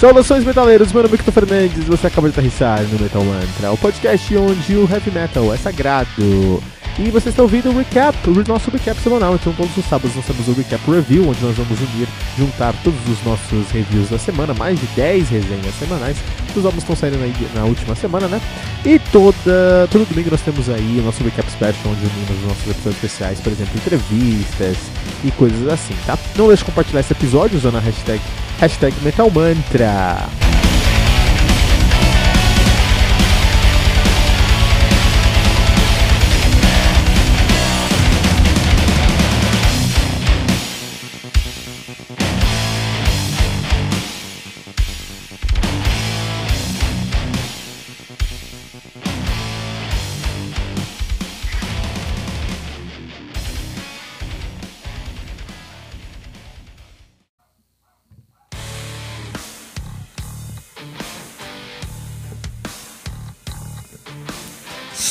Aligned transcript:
Saudações 0.00 0.42
metaleiros, 0.46 0.94
meu 0.94 1.02
nome 1.02 1.12
é 1.12 1.16
Victor 1.18 1.34
Fernandes 1.34 1.84
você 1.84 2.06
acaba 2.06 2.26
de 2.26 2.32
aterrissar 2.32 2.82
no 2.84 2.98
Metal 2.98 3.22
Mantra, 3.22 3.70
o 3.70 3.76
podcast 3.76 4.34
onde 4.34 4.74
o 4.74 4.90
heavy 4.90 5.10
metal 5.10 5.52
é 5.52 5.58
sagrado. 5.58 6.62
E 7.02 7.10
você 7.10 7.30
está 7.30 7.42
ouvindo 7.42 7.70
o 7.70 7.78
recap, 7.78 8.14
o 8.28 8.44
nosso 8.46 8.70
recap 8.70 9.00
semanal. 9.00 9.34
Então, 9.34 9.54
todos 9.54 9.74
os 9.74 9.86
sábados 9.86 10.14
nós 10.14 10.26
temos 10.26 10.46
o 10.46 10.52
recap 10.52 10.90
review, 10.90 11.26
onde 11.26 11.42
nós 11.42 11.56
vamos 11.56 11.80
unir, 11.80 12.06
juntar 12.36 12.74
todos 12.84 13.00
os 13.08 13.24
nossos 13.24 13.70
reviews 13.70 14.10
da 14.10 14.18
semana, 14.18 14.52
mais 14.52 14.78
de 14.78 14.86
10 14.88 15.30
resenhas 15.30 15.74
semanais. 15.78 16.18
Os 16.54 16.62
álbuns 16.62 16.82
estão 16.82 16.94
saindo 16.94 17.16
aí 17.22 17.34
na 17.54 17.64
última 17.64 17.94
semana, 17.94 18.28
né? 18.28 18.38
E 18.84 18.98
toda, 18.98 19.88
todo 19.90 20.06
domingo 20.06 20.30
nós 20.30 20.42
temos 20.42 20.68
aí 20.68 20.98
o 21.00 21.02
nosso 21.02 21.24
recap 21.24 21.50
special, 21.50 21.90
onde 21.90 22.04
unimos 22.04 22.36
os 22.36 22.48
nossos 22.48 22.70
episódios 22.70 22.96
especiais, 22.96 23.40
por 23.40 23.50
exemplo, 23.50 23.72
entrevistas 23.76 24.76
e 25.24 25.30
coisas 25.30 25.68
assim, 25.68 25.94
tá? 26.04 26.18
Não 26.36 26.48
deixe 26.48 26.60
de 26.60 26.66
compartilhar 26.66 27.00
esse 27.00 27.14
episódio 27.14 27.56
usando 27.56 27.78
a 27.78 27.80
hashtag, 27.80 28.20
hashtag 28.58 28.94
MetalMantra. 29.02 30.28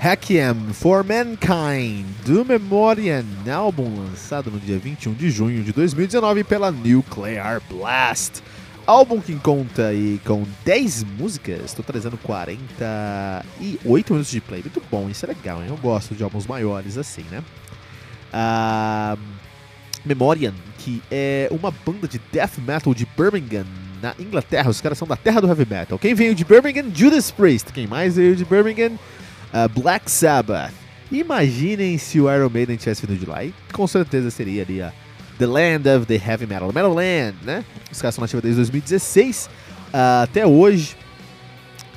Requiem 0.00 0.72
for 0.72 1.04
Mankind, 1.04 2.06
do 2.24 2.42
Memoriam, 2.42 3.22
álbum 3.54 4.00
lançado 4.00 4.50
no 4.50 4.58
dia 4.58 4.78
21 4.78 5.12
de 5.12 5.28
junho 5.28 5.62
de 5.62 5.74
2019 5.74 6.42
pela 6.42 6.70
Nuclear 6.70 7.60
Blast. 7.68 8.42
Álbum 8.86 9.20
que 9.20 9.34
conta 9.34 9.88
aí 9.88 10.18
com 10.24 10.46
10 10.64 11.04
músicas, 11.04 11.74
trazendo 11.86 12.16
48 12.16 14.10
minutos 14.10 14.32
de 14.32 14.40
play. 14.40 14.62
Muito 14.62 14.82
bom, 14.90 15.10
isso 15.10 15.26
é 15.26 15.28
legal, 15.28 15.60
hein? 15.62 15.68
Eu 15.68 15.76
gosto 15.76 16.14
de 16.14 16.24
álbuns 16.24 16.46
maiores 16.46 16.96
assim, 16.96 17.26
né? 17.30 17.44
Ah, 18.32 19.18
Memoriam, 20.02 20.54
que 20.78 21.02
é 21.10 21.46
uma 21.50 21.70
banda 21.70 22.08
de 22.08 22.18
death 22.32 22.56
metal 22.66 22.94
de 22.94 23.06
Birmingham, 23.18 23.66
na 24.00 24.14
Inglaterra. 24.18 24.70
Os 24.70 24.80
caras 24.80 24.96
são 24.96 25.06
da 25.06 25.16
terra 25.16 25.42
do 25.42 25.46
heavy 25.46 25.66
metal. 25.68 25.98
Quem 25.98 26.14
veio 26.14 26.34
de 26.34 26.42
Birmingham? 26.42 26.90
Judas 26.94 27.30
Priest. 27.30 27.70
Quem 27.70 27.86
mais 27.86 28.16
veio 28.16 28.34
de 28.34 28.46
Birmingham? 28.46 28.92
Uh, 29.52 29.80
Black 29.80 30.10
Sabbath. 30.10 30.72
Imaginem 31.10 31.98
se 31.98 32.20
o 32.20 32.32
Iron 32.32 32.48
Maiden 32.48 32.76
tivesse 32.76 33.04
vindo 33.04 33.18
de 33.18 33.26
lá. 33.26 33.44
E 33.44 33.52
com 33.72 33.86
certeza 33.86 34.30
seria 34.30 34.62
ali 34.62 34.80
a 34.80 34.92
The 35.38 35.46
Land 35.46 35.88
of 35.88 36.06
the 36.06 36.14
Heavy 36.14 36.46
Metal. 36.46 36.68
Metal 36.72 36.94
Land, 36.94 37.36
né? 37.42 37.64
Os 37.90 38.00
caras 38.00 38.14
são 38.14 38.22
nativos 38.22 38.42
desde 38.42 38.56
2016 38.56 39.46
uh, 39.46 40.22
até 40.22 40.46
hoje. 40.46 40.96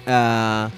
Uh, 0.01 0.71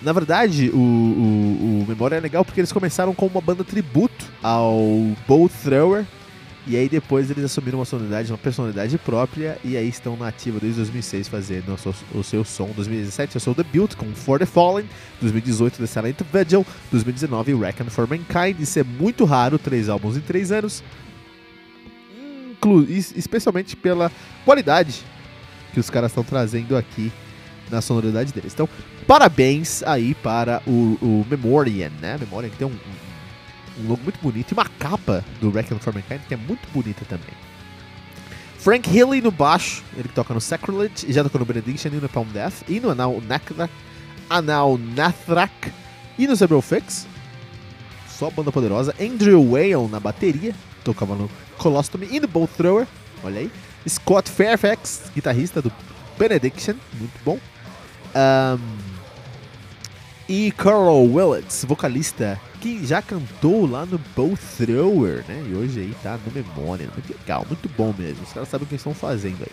na 0.00 0.12
verdade, 0.12 0.70
o, 0.70 0.76
o, 0.76 1.82
o 1.82 1.84
Memória 1.88 2.16
é 2.16 2.20
legal 2.20 2.44
porque 2.44 2.60
eles 2.60 2.70
começaram 2.70 3.12
com 3.14 3.26
uma 3.26 3.40
banda 3.40 3.64
tributo 3.64 4.26
ao 4.42 4.78
Bow 5.26 5.48
Thrower. 5.48 6.04
E 6.68 6.76
aí 6.76 6.86
depois 6.86 7.30
eles 7.30 7.44
assumiram 7.44 7.78
uma 7.78 7.86
sonoridade, 7.86 8.30
uma 8.30 8.36
personalidade 8.36 8.98
própria 8.98 9.58
e 9.64 9.74
aí 9.74 9.88
estão 9.88 10.16
na 10.18 10.28
ativa 10.28 10.60
desde 10.60 10.76
2006 10.76 11.26
fazendo 11.26 11.72
o 11.72 11.78
seu, 11.78 11.94
o 12.14 12.22
seu 12.22 12.44
som. 12.44 12.70
2017 12.76 13.36
é 13.36 13.38
o 13.38 13.40
seu 13.40 13.54
debut 13.54 13.94
com 13.96 14.06
For 14.14 14.38
the 14.38 14.44
Fallen, 14.44 14.84
2018 15.20 15.78
The 15.78 15.86
Silent 15.86 16.18
Vigil, 16.30 16.66
2019 16.90 17.54
Reckon 17.54 17.86
for 17.86 18.06
Mankind. 18.06 18.60
Isso 18.60 18.78
é 18.78 18.84
muito 18.84 19.24
raro, 19.24 19.58
três 19.58 19.88
álbuns 19.88 20.18
em 20.18 20.20
três 20.20 20.52
anos 20.52 20.84
especialmente 23.14 23.76
pela 23.76 24.10
qualidade 24.44 25.04
que 25.72 25.80
os 25.80 25.88
caras 25.88 26.10
estão 26.10 26.24
trazendo 26.24 26.76
aqui 26.76 27.12
na 27.70 27.80
sonoridade 27.80 28.32
deles. 28.32 28.52
Então, 28.52 28.68
parabéns 29.06 29.82
aí 29.82 30.14
para 30.14 30.62
o, 30.66 30.98
o 31.00 31.26
Memorian, 31.30 31.90
né? 32.00 32.16
Memorian 32.18 32.50
que 32.50 32.56
tem 32.56 32.66
um, 32.66 32.70
um, 32.70 33.07
um 33.78 33.88
logo 33.88 34.02
muito 34.02 34.18
bonito 34.20 34.52
e 34.52 34.54
uma 34.54 34.64
capa 34.64 35.24
do 35.40 35.50
Requiem 35.50 35.78
for 35.78 35.94
Mankind 35.94 36.20
que 36.26 36.34
é 36.34 36.36
muito 36.36 36.68
bonita 36.72 37.04
também. 37.04 37.34
Frank 38.58 38.90
Healy 38.94 39.20
no 39.20 39.30
baixo, 39.30 39.84
ele 39.96 40.08
toca 40.08 40.34
no 40.34 40.40
Sacrilege, 40.40 41.06
e 41.06 41.12
já 41.12 41.22
tocou 41.22 41.38
no 41.38 41.46
Benediction 41.46 41.90
e 41.92 41.96
no 41.96 42.08
Palm 42.08 42.26
Death, 42.28 42.62
e 42.68 42.80
no 42.80 42.90
Anal 42.90 43.20
Nathrak, 43.20 43.72
Anal 44.28 44.76
Nathrak 44.76 45.72
e 46.18 46.26
no 46.26 46.34
Zebral 46.34 46.60
Fix. 46.60 47.06
Só 48.08 48.30
banda 48.30 48.50
poderosa. 48.50 48.92
Andrew 49.00 49.52
Whale 49.52 49.86
na 49.88 50.00
bateria, 50.00 50.52
tocava 50.82 51.14
no 51.14 51.30
Colostomy 51.56 52.08
e 52.10 52.18
no 52.18 52.26
Bolt 52.26 52.50
Thrower, 52.56 52.86
olha 53.22 53.40
aí. 53.40 53.50
Scott 53.88 54.28
Fairfax, 54.28 55.12
guitarrista 55.14 55.62
do 55.62 55.72
Benediction, 56.18 56.74
muito 56.98 57.18
bom. 57.24 57.38
Um, 58.14 58.58
e 60.28 60.50
Carl 60.52 61.04
Willets, 61.04 61.64
vocalista, 61.64 62.40
que 62.60 62.84
já 62.86 63.00
cantou 63.00 63.66
lá 63.66 63.86
no 63.86 63.98
Bow 64.16 64.36
Thrower, 64.56 65.24
né? 65.26 65.44
E 65.48 65.54
hoje 65.54 65.80
aí 65.80 65.94
tá 66.02 66.18
no 66.24 66.32
Memória. 66.32 66.88
Muito 66.92 67.16
legal, 67.18 67.46
muito 67.48 67.68
bom 67.76 67.94
mesmo. 67.96 68.22
Os 68.22 68.32
caras 68.32 68.48
sabem 68.48 68.66
o 68.66 68.68
que 68.68 68.74
estão 68.74 68.94
fazendo 68.94 69.40
aí. 69.40 69.52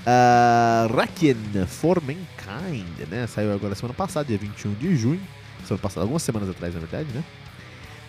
Uh, 0.00 0.96
Rakien 0.96 1.36
for 1.66 2.00
Mankind, 2.00 3.08
né? 3.10 3.26
Saiu 3.26 3.52
agora 3.52 3.74
semana 3.74 3.94
passada, 3.94 4.26
dia 4.26 4.38
21 4.38 4.74
de 4.74 4.96
junho. 4.96 5.20
Semana 5.64 5.82
passada, 5.82 6.02
algumas 6.02 6.22
semanas 6.22 6.48
atrás, 6.48 6.74
na 6.74 6.80
verdade, 6.80 7.08
né? 7.14 7.22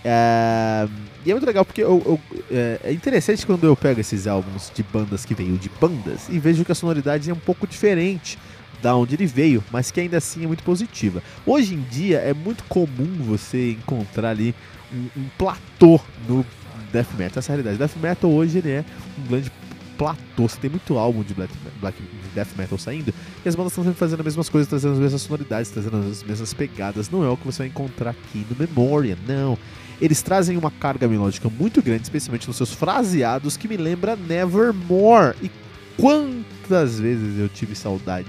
É, 0.03 0.87
e 1.23 1.29
é 1.29 1.33
muito 1.33 1.45
legal 1.45 1.63
porque 1.63 1.83
eu, 1.83 2.01
eu, 2.03 2.19
é, 2.49 2.79
é 2.85 2.91
interessante 2.91 3.45
quando 3.45 3.65
eu 3.65 3.75
pego 3.75 3.99
esses 3.99 4.25
álbuns 4.25 4.71
de 4.73 4.81
bandas 4.81 5.25
que 5.25 5.35
veio 5.35 5.57
de 5.59 5.69
bandas 5.79 6.27
e 6.27 6.39
vejo 6.39 6.65
que 6.65 6.71
a 6.71 6.75
sonoridade 6.75 7.29
é 7.29 7.33
um 7.33 7.39
pouco 7.39 7.67
diferente 7.67 8.37
da 8.81 8.95
onde 8.95 9.15
ele 9.15 9.25
veio, 9.25 9.63
mas 9.71 9.91
que 9.91 9.99
ainda 9.99 10.17
assim 10.17 10.43
é 10.43 10.47
muito 10.47 10.63
positiva. 10.63 11.21
Hoje 11.45 11.75
em 11.75 11.81
dia 11.81 12.17
é 12.17 12.33
muito 12.33 12.63
comum 12.65 13.17
você 13.19 13.71
encontrar 13.71 14.29
ali 14.29 14.55
um, 14.93 15.21
um 15.21 15.25
platô 15.37 15.99
no 16.27 16.45
death 16.91 17.13
metal. 17.17 17.39
Essa 17.39 17.51
é 17.51 17.53
a 17.53 17.55
realidade. 17.55 17.77
Death 17.77 18.01
metal 18.01 18.31
hoje 18.31 18.57
ele 18.57 18.71
é 18.71 18.85
um 19.19 19.27
grande 19.27 19.51
platô. 19.97 20.47
Você 20.47 20.57
tem 20.59 20.69
muito 20.69 20.97
álbum 20.97 21.23
de, 21.23 21.33
black, 21.33 21.53
black, 21.79 22.01
de 22.01 22.29
death 22.33 22.49
metal 22.57 22.77
saindo 22.77 23.13
e 23.45 23.47
as 23.47 23.55
bandas 23.55 23.71
estão 23.71 23.83
sempre 23.83 23.99
fazendo 23.99 24.19
as 24.19 24.25
mesmas 24.25 24.49
coisas, 24.49 24.67
trazendo 24.67 24.93
as 24.93 24.99
mesmas 24.99 25.21
sonoridades, 25.21 25.71
trazendo 25.71 25.97
as 25.97 26.23
mesmas 26.23 26.53
pegadas. 26.53 27.09
Não 27.09 27.23
é 27.23 27.29
o 27.29 27.37
que 27.37 27.45
você 27.45 27.59
vai 27.59 27.67
encontrar 27.67 28.11
aqui 28.11 28.45
no 28.49 28.55
Memoria, 28.57 29.17
não. 29.27 29.57
Eles 30.01 30.21
trazem 30.23 30.57
uma 30.57 30.71
carga 30.71 31.07
melódica 31.07 31.47
muito 31.47 31.79
grande, 31.79 32.03
especialmente 32.03 32.47
nos 32.47 32.57
seus 32.57 32.73
fraseados, 32.73 33.55
que 33.55 33.67
me 33.67 33.77
lembra 33.77 34.15
Nevermore. 34.15 35.35
E 35.43 35.51
quantas 35.95 36.99
vezes 36.99 37.37
eu 37.37 37.47
tive 37.47 37.75
saudade 37.75 38.27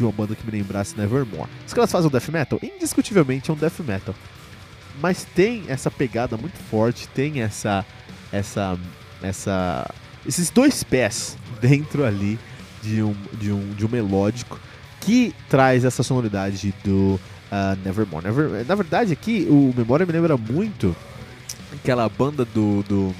de 0.00 0.04
uma 0.04 0.12
banda 0.12 0.34
que 0.34 0.44
me 0.44 0.50
lembrasse 0.50 0.96
Nevermore. 0.96 1.48
Os 1.66 1.74
caras 1.74 1.92
fazem 1.92 2.08
um 2.08 2.10
death 2.10 2.28
metal? 2.28 2.58
Indiscutivelmente 2.62 3.50
é 3.50 3.52
um 3.52 3.56
death 3.56 3.80
metal. 3.80 4.14
Mas 5.00 5.24
tem 5.34 5.64
essa 5.68 5.90
pegada 5.90 6.36
muito 6.36 6.56
forte, 6.70 7.06
tem 7.08 7.42
essa 7.42 7.84
essa 8.32 8.78
essa 9.22 9.90
esses 10.26 10.50
dois 10.50 10.82
pés 10.82 11.36
dentro 11.60 12.04
ali 12.04 12.38
de 12.82 13.02
um 13.02 13.14
de 13.34 13.52
um 13.52 13.74
de 13.74 13.84
um 13.84 13.88
melódico 13.88 14.58
que 15.00 15.34
traz 15.48 15.84
essa 15.84 16.02
sonoridade 16.02 16.74
do 16.82 17.20
uh, 17.50 17.76
Nevermore. 17.84 18.24
Never, 18.24 18.66
na 18.66 18.74
verdade, 18.74 19.12
aqui 19.12 19.46
o 19.50 19.72
Memória 19.76 20.06
me 20.06 20.12
lembra 20.12 20.36
muito 20.36 20.96
aquela 21.72 22.08
banda 22.08 22.44
do, 22.44 22.82
do, 22.82 23.14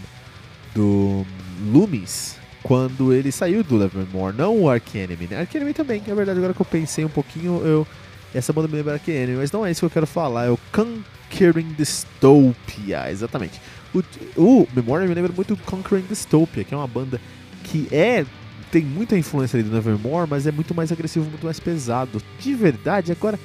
do 0.74 1.26
Loomis 1.72 2.36
quando 2.62 3.12
ele 3.12 3.32
saiu 3.32 3.64
do 3.64 3.78
Nevermore, 3.78 4.36
não 4.36 4.62
o 4.62 4.70
Ark 4.70 4.96
Enemy, 4.96 5.28
né? 5.28 5.40
Ark 5.40 5.56
Enemy 5.56 5.72
também, 5.72 6.02
é 6.06 6.14
verdade, 6.14 6.38
agora 6.38 6.54
que 6.54 6.60
eu 6.60 6.66
pensei 6.66 7.04
um 7.04 7.10
pouquinho, 7.10 7.60
eu, 7.64 7.86
essa 8.34 8.52
banda 8.52 8.68
me 8.68 8.74
lembra 8.74 8.94
Ark 8.94 9.10
Enemy, 9.10 9.38
mas 9.38 9.50
não 9.52 9.64
é 9.64 9.70
isso 9.70 9.80
que 9.80 9.86
eu 9.86 9.90
quero 9.90 10.06
falar, 10.06 10.46
é 10.46 10.50
o 10.50 10.58
Conquering 10.72 11.74
Dystopia, 11.76 13.10
exatamente. 13.10 13.60
O, 13.94 14.02
o 14.36 14.68
Memorial 14.74 15.08
me 15.08 15.14
lembra 15.14 15.32
muito 15.34 15.56
Conquering 15.56 16.06
Dystopia, 16.08 16.64
que 16.64 16.74
é 16.74 16.76
uma 16.76 16.86
banda 16.86 17.20
que 17.64 17.88
é 17.90 18.24
tem 18.70 18.84
muita 18.84 19.18
influência 19.18 19.58
ali 19.58 19.68
do 19.68 19.74
Nevermore, 19.74 20.28
mas 20.30 20.46
é 20.46 20.52
muito 20.52 20.74
mais 20.74 20.92
agressivo, 20.92 21.28
muito 21.28 21.44
mais 21.44 21.58
pesado. 21.58 22.22
De 22.38 22.54
verdade, 22.54 23.10
agora 23.10 23.38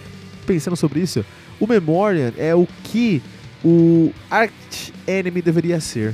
pensando 0.46 0.76
sobre 0.76 1.00
isso, 1.00 1.26
o 1.60 1.66
Memorial 1.66 2.32
é 2.38 2.54
o 2.54 2.68
que 2.84 3.24
o 3.64 4.14
Arch 4.30 4.94
Enemy 5.08 5.42
deveria 5.42 5.80
ser. 5.80 6.14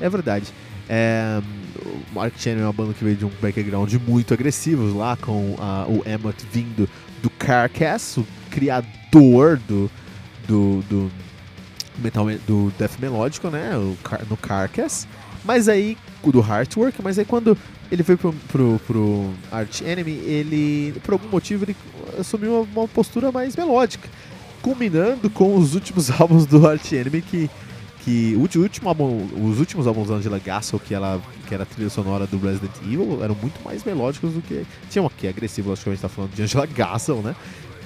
É 0.00 0.08
verdade. 0.08 0.46
É, 0.88 1.40
o 2.14 2.20
Arch 2.20 2.46
Enemy 2.46 2.62
é 2.62 2.66
uma 2.66 2.72
banda 2.72 2.94
que 2.94 3.04
veio 3.04 3.16
de 3.16 3.24
um 3.24 3.30
background 3.40 3.92
muito 4.06 4.34
agressivo 4.34 4.96
lá, 4.96 5.16
com 5.16 5.54
uh, 5.54 5.86
o 5.88 6.02
Emmett 6.08 6.44
vindo 6.52 6.88
do 7.22 7.30
Carcass, 7.30 8.16
o 8.16 8.26
criador 8.50 9.58
do, 9.66 9.90
do, 10.46 10.82
do, 10.88 11.10
metal, 11.98 12.26
do 12.46 12.72
death 12.78 12.98
melódico, 12.98 13.48
né? 13.48 13.76
O, 13.76 13.96
no 14.28 14.36
Carcass. 14.36 15.06
Mas 15.44 15.68
aí, 15.68 15.96
do 16.22 16.40
Heartwork, 16.40 17.00
mas 17.02 17.18
aí 17.18 17.24
quando 17.24 17.56
ele 17.90 18.02
foi 18.02 18.16
pro, 18.16 18.32
pro, 18.48 18.80
pro 18.86 19.30
Arch 19.50 19.80
Enemy, 19.80 20.10
ele, 20.10 20.94
por 21.02 21.12
algum 21.12 21.28
motivo, 21.28 21.64
ele 21.64 21.76
assumiu 22.18 22.62
uma, 22.62 22.80
uma 22.80 22.88
postura 22.88 23.32
mais 23.32 23.56
melódica. 23.56 24.08
Culminando 24.60 25.30
com 25.30 25.56
os 25.56 25.74
últimos 25.74 26.10
álbuns 26.20 26.44
do 26.44 26.66
Arch 26.66 26.92
Enemy, 26.92 27.22
que, 27.22 27.50
que 28.08 28.34
o 28.36 28.62
último 28.62 28.88
álbum, 28.88 29.28
os 29.50 29.60
últimos 29.60 29.86
álbuns 29.86 30.08
da 30.08 30.14
Angela 30.14 30.38
Gassel, 30.38 30.80
que, 30.80 30.94
ela, 30.94 31.20
que 31.46 31.52
era 31.52 31.64
a 31.64 31.66
trilha 31.66 31.90
sonora 31.90 32.26
do 32.26 32.38
Resident 32.38 32.72
Evil, 32.82 33.22
eram 33.22 33.34
muito 33.34 33.62
mais 33.62 33.84
melódicos 33.84 34.32
do 34.32 34.40
que. 34.40 34.64
Tinha 34.88 35.02
uma 35.02 35.10
que 35.10 35.26
é 35.26 35.30
agressivo, 35.30 35.70
acho 35.74 35.82
que 35.82 35.90
a 35.90 35.92
gente 35.92 36.00
tá 36.00 36.08
falando 36.08 36.32
de 36.32 36.42
Angela 36.42 36.64
Gassel, 36.64 37.16
né? 37.16 37.36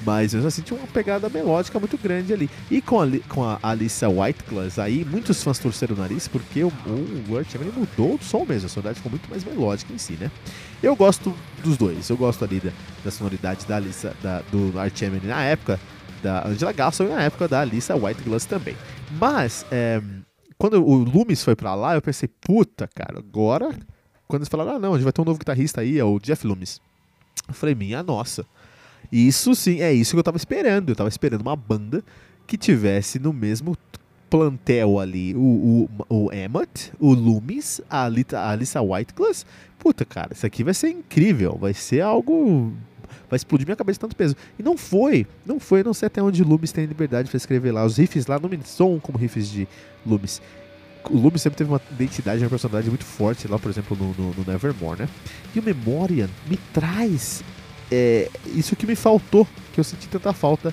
Mas 0.06 0.32
mesmo 0.32 0.46
assim 0.46 0.62
tinha 0.62 0.78
uma 0.78 0.86
pegada 0.86 1.28
melódica 1.28 1.78
muito 1.80 1.98
grande 1.98 2.32
ali. 2.32 2.48
E 2.70 2.80
com 2.80 3.00
a, 3.00 3.06
com 3.28 3.42
a 3.42 3.58
Alissa 3.62 4.08
Whiteglass 4.08 4.78
aí, 4.78 5.04
muitos 5.04 5.42
fãs 5.42 5.58
torceram 5.58 5.96
o 5.96 5.98
nariz 5.98 6.28
porque 6.28 6.62
o, 6.62 6.68
o 6.68 7.24
Word 7.32 7.48
ele 7.56 7.72
mudou 7.76 8.14
o 8.14 8.18
som 8.22 8.44
mesmo. 8.44 8.66
A 8.66 8.68
sonoridade 8.68 8.96
ficou 8.96 9.10
muito 9.10 9.28
mais 9.28 9.44
melódica 9.44 9.92
em 9.92 9.98
si, 9.98 10.14
né? 10.14 10.30
Eu 10.80 10.94
gosto 10.94 11.34
dos 11.64 11.76
dois. 11.76 12.08
Eu 12.08 12.16
gosto 12.16 12.44
ali 12.44 12.60
da, 12.60 12.70
da 13.04 13.10
sonoridade 13.10 13.64
da 13.66 13.76
Alissa, 13.76 14.14
da, 14.22 14.42
do 14.52 14.78
Art 14.78 15.00
Emily 15.02 15.26
na 15.26 15.42
época 15.42 15.80
da 16.22 16.46
Angela 16.46 16.72
Gaston 16.72 17.04
e 17.04 17.08
na 17.08 17.22
época 17.22 17.48
da 17.48 17.60
Alissa 17.60 17.96
Whiteglass 17.96 18.44
também. 18.44 18.76
Mas, 19.18 19.66
é, 19.70 20.00
quando 20.56 20.82
o 20.82 20.94
Loomis 20.94 21.42
foi 21.42 21.56
pra 21.56 21.74
lá, 21.74 21.94
eu 21.94 22.02
pensei, 22.02 22.28
puta, 22.40 22.88
cara, 22.94 23.18
agora... 23.18 23.70
Quando 24.28 24.42
eles 24.42 24.48
falaram, 24.48 24.76
ah, 24.76 24.78
não, 24.78 24.94
a 24.94 24.96
gente 24.96 25.04
vai 25.04 25.12
ter 25.12 25.20
um 25.20 25.26
novo 25.26 25.38
guitarrista 25.38 25.82
aí, 25.82 25.98
é 25.98 26.04
o 26.04 26.18
Jeff 26.18 26.46
Loomis. 26.46 26.80
Eu 27.46 27.52
falei, 27.52 27.74
minha 27.74 28.02
nossa. 28.02 28.46
Isso 29.10 29.54
sim, 29.54 29.82
é 29.82 29.92
isso 29.92 30.12
que 30.12 30.18
eu 30.18 30.22
tava 30.22 30.38
esperando. 30.38 30.88
Eu 30.88 30.96
tava 30.96 31.08
esperando 31.10 31.42
uma 31.42 31.54
banda 31.54 32.02
que 32.46 32.56
tivesse 32.56 33.18
no 33.18 33.30
mesmo 33.30 33.76
plantel 34.30 34.98
ali 34.98 35.34
o, 35.34 35.88
o, 36.08 36.24
o 36.24 36.32
Emmett, 36.32 36.90
o 36.98 37.12
Loomis, 37.12 37.82
a, 37.90 38.04
Alita, 38.04 38.38
a 38.38 38.50
Alissa 38.50 38.80
Whiteglass. 38.80 39.44
Puta, 39.78 40.06
cara, 40.06 40.32
isso 40.32 40.46
aqui 40.46 40.64
vai 40.64 40.72
ser 40.72 40.88
incrível. 40.88 41.58
Vai 41.60 41.74
ser 41.74 42.00
algo. 42.00 42.72
Vai 43.32 43.38
explodir 43.38 43.66
minha 43.66 43.76
cabeça 43.76 43.96
de 43.96 44.00
tanto 44.00 44.14
peso. 44.14 44.36
E 44.58 44.62
não 44.62 44.76
foi, 44.76 45.26
não 45.46 45.58
foi, 45.58 45.82
não 45.82 45.94
sei 45.94 46.08
até 46.08 46.22
onde 46.22 46.44
Loomis 46.44 46.70
tem 46.70 46.84
liberdade 46.84 47.30
para 47.30 47.36
escrever 47.38 47.72
lá. 47.72 47.82
Os 47.82 47.96
riffs 47.96 48.26
lá 48.26 48.38
não 48.38 48.46
me 48.46 48.58
são 48.62 49.00
como 49.00 49.16
riffs 49.16 49.48
de 49.48 49.66
Loomis. 50.04 50.42
O 51.08 51.16
Loomis 51.16 51.40
sempre 51.40 51.56
teve 51.56 51.70
uma 51.70 51.80
identidade, 51.92 52.44
uma 52.44 52.50
personalidade 52.50 52.90
muito 52.90 53.06
forte 53.06 53.48
lá, 53.48 53.58
por 53.58 53.70
exemplo, 53.70 53.96
no, 53.96 54.12
no, 54.12 54.34
no 54.34 54.44
Nevermore, 54.46 55.00
né? 55.00 55.08
E 55.54 55.60
o 55.60 55.62
Memoriam 55.62 56.28
me 56.46 56.58
traz 56.74 57.42
é, 57.90 58.28
isso 58.54 58.76
que 58.76 58.86
me 58.86 58.94
faltou, 58.94 59.48
que 59.72 59.80
eu 59.80 59.84
senti 59.84 60.08
tanta 60.08 60.34
falta 60.34 60.70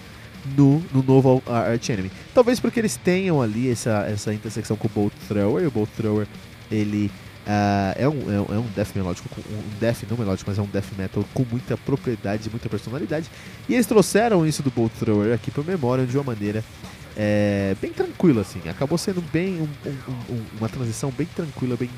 no, 0.57 0.83
no 0.93 1.01
novo 1.01 1.41
Arch 1.47 1.89
Enemy. 1.89 2.11
Talvez 2.33 2.59
porque 2.59 2.77
eles 2.77 2.97
tenham 2.97 3.41
ali 3.41 3.71
essa, 3.71 4.05
essa 4.05 4.33
intersecção 4.33 4.75
com 4.75 4.87
o 4.87 4.91
Bolt 4.93 5.13
Thrower, 5.29 5.63
e 5.63 5.67
o 5.67 5.71
Bolt 5.71 5.89
Thrower 5.95 6.27
ele 6.69 7.09
uh, 7.45 7.95
é, 7.95 8.07
um, 8.07 8.33
é, 8.33 8.41
um, 8.41 8.55
é 8.55 8.59
um 8.59 8.67
death 8.75 8.89
melódico, 8.95 9.29
um 9.49 9.79
death 9.79 10.03
não 10.09 10.17
melódico, 10.17 10.49
mas 10.49 10.59
é 10.59 10.61
um 10.61 10.67
death 10.67 10.91
metal 10.97 11.25
com 11.33 11.45
muita 11.49 11.77
propriedade, 11.77 12.49
muita 12.49 12.69
personalidade. 12.69 13.29
E 13.67 13.73
eles 13.73 13.85
trouxeram 13.85 14.45
isso 14.45 14.61
do 14.63 14.71
Bolt 14.71 14.91
Thrower 14.99 15.33
aqui 15.33 15.51
para 15.51 15.63
memória 15.63 16.05
de 16.05 16.17
uma 16.17 16.23
maneira 16.23 16.63
é, 17.15 17.75
bem 17.81 17.91
tranquila, 17.91 18.41
assim. 18.41 18.61
Acabou 18.69 18.97
sendo 18.97 19.21
bem 19.21 19.61
um, 19.61 19.67
um, 20.29 20.41
uma 20.57 20.69
transição 20.69 21.11
bem 21.11 21.27
tranquila, 21.27 21.75
bem 21.75 21.89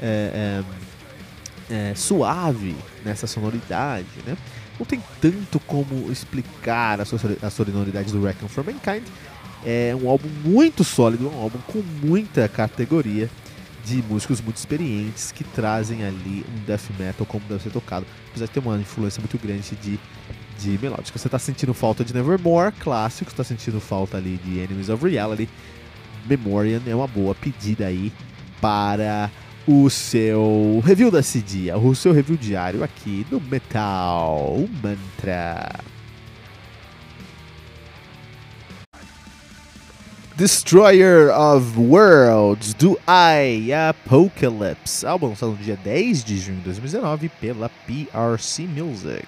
é, 0.00 0.62
é, 1.70 1.90
é, 1.90 1.94
suave 1.94 2.74
nessa 3.04 3.26
sonoridade, 3.26 4.08
né? 4.26 4.36
Não 4.78 4.86
tem 4.86 5.02
tanto 5.20 5.60
como 5.60 6.10
explicar 6.10 7.00
a, 7.00 7.02
a 7.02 7.50
sonoridade 7.50 8.10
do 8.10 8.22
Reckon 8.24 8.48
for 8.48 8.64
Mankind. 8.64 9.02
É 9.66 9.94
um 10.02 10.08
álbum 10.08 10.28
muito 10.42 10.82
sólido, 10.82 11.28
um 11.28 11.38
álbum 11.38 11.58
com 11.66 11.82
muita 12.02 12.48
categoria 12.48 13.28
de 13.84 14.02
músicos 14.02 14.40
muito 14.40 14.56
experientes 14.56 15.32
que 15.32 15.44
trazem 15.44 16.04
ali 16.04 16.44
um 16.48 16.64
death 16.64 16.90
metal 16.98 17.26
como 17.26 17.44
deve 17.48 17.62
ser 17.62 17.70
tocado, 17.70 18.06
apesar 18.30 18.46
de 18.46 18.52
ter 18.52 18.60
uma 18.60 18.76
influência 18.76 19.20
muito 19.20 19.38
grande 19.38 19.76
de, 19.76 19.98
de 20.58 20.78
melódica. 20.82 21.18
Você 21.18 21.28
está 21.28 21.38
sentindo 21.38 21.74
falta 21.74 22.04
de 22.04 22.14
Nevermore, 22.14 22.72
clássico, 22.72 23.30
está 23.30 23.44
sentindo 23.44 23.80
falta 23.80 24.16
ali 24.16 24.38
de 24.44 24.58
Enemies 24.58 24.88
of 24.88 25.06
Reality. 25.06 25.48
Memoriam 26.28 26.82
é 26.86 26.94
uma 26.94 27.06
boa 27.06 27.34
pedida 27.34 27.86
aí 27.86 28.12
para 28.60 29.30
o 29.66 29.88
seu 29.88 30.82
review 30.84 31.10
da 31.10 31.22
CD, 31.22 31.72
o 31.72 31.94
seu 31.94 32.12
review 32.12 32.36
diário 32.36 32.82
aqui 32.82 33.26
no 33.30 33.40
Metal 33.40 34.56
Mantra. 34.82 35.89
Destroyer 40.40 41.28
of 41.38 41.78
Worlds, 41.78 42.72
do 42.72 42.98
I 43.06 43.74
Apocalypse, 43.74 45.04
álbum 45.04 45.28
lançado 45.28 45.52
no 45.52 45.58
dia 45.58 45.76
10 45.76 46.24
de 46.24 46.38
junho 46.38 46.56
de 46.56 46.64
2019 46.64 47.28
pela 47.28 47.68
PRC 47.68 48.62
Music. 48.62 49.26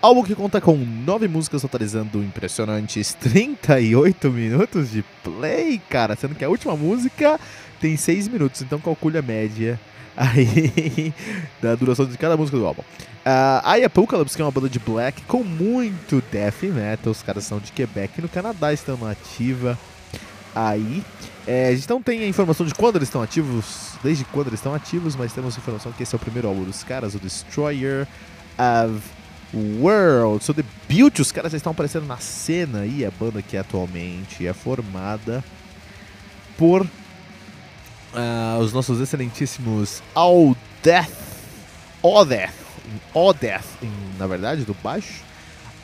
Álbum 0.00 0.22
que 0.22 0.36
conta 0.36 0.60
com 0.60 0.76
nove 0.76 1.26
músicas 1.26 1.62
totalizando 1.62 2.22
impressionantes 2.22 3.14
38 3.14 4.30
minutos 4.30 4.92
de 4.92 5.04
play, 5.24 5.82
cara, 5.90 6.14
sendo 6.14 6.36
que 6.36 6.44
a 6.44 6.48
última 6.48 6.76
música 6.76 7.40
tem 7.80 7.96
6 7.96 8.28
minutos, 8.28 8.62
então 8.62 8.78
calcule 8.78 9.18
a 9.18 9.22
média 9.22 9.76
aí 10.16 11.12
da 11.60 11.74
duração 11.74 12.06
de 12.06 12.16
cada 12.16 12.36
música 12.36 12.56
do 12.56 12.64
álbum. 12.64 12.82
Uh, 12.82 13.60
a 13.64 13.74
Apocalypse, 13.84 14.36
que 14.36 14.42
é 14.42 14.44
uma 14.44 14.52
banda 14.52 14.68
de 14.68 14.78
black 14.78 15.20
com 15.22 15.42
muito 15.42 16.22
death 16.30 16.62
metal, 16.62 17.10
os 17.10 17.24
caras 17.24 17.42
são 17.42 17.58
de 17.58 17.72
Quebec 17.72 18.22
no 18.22 18.28
Canadá, 18.28 18.72
estão 18.72 18.96
na 18.96 19.10
ativa 19.10 19.76
aí. 20.54 21.02
É, 21.46 21.68
a 21.68 21.74
gente 21.74 21.88
não 21.88 22.02
tem 22.02 22.20
a 22.20 22.28
informação 22.28 22.66
de 22.66 22.74
quando 22.74 22.96
eles 22.96 23.08
estão 23.08 23.22
ativos, 23.22 23.92
desde 24.02 24.24
quando 24.24 24.48
eles 24.48 24.60
estão 24.60 24.74
ativos, 24.74 25.16
mas 25.16 25.32
temos 25.32 25.56
informação 25.56 25.92
que 25.92 26.02
esse 26.02 26.14
é 26.14 26.16
o 26.16 26.18
primeiro 26.18 26.48
álbum 26.48 26.64
dos 26.64 26.84
caras, 26.84 27.14
o 27.14 27.18
Destroyer 27.18 28.06
of 28.58 29.00
World, 29.54 30.44
seu 30.44 30.52
debut, 30.52 31.20
os 31.20 31.32
caras 31.32 31.54
estão 31.54 31.72
aparecendo 31.72 32.06
na 32.06 32.18
cena 32.18 32.80
aí, 32.80 33.04
a 33.04 33.10
banda 33.10 33.40
que 33.40 33.56
atualmente 33.56 34.46
é 34.46 34.52
formada 34.52 35.42
por 36.58 36.82
uh, 36.82 38.58
os 38.60 38.72
nossos 38.72 39.00
excelentíssimos 39.00 40.02
All 40.14 40.54
Death, 40.82 41.10
Odeth, 42.02 42.52
Odeth, 43.14 43.64
na 44.18 44.26
verdade, 44.26 44.64
do 44.64 44.74
baixo, 44.74 45.22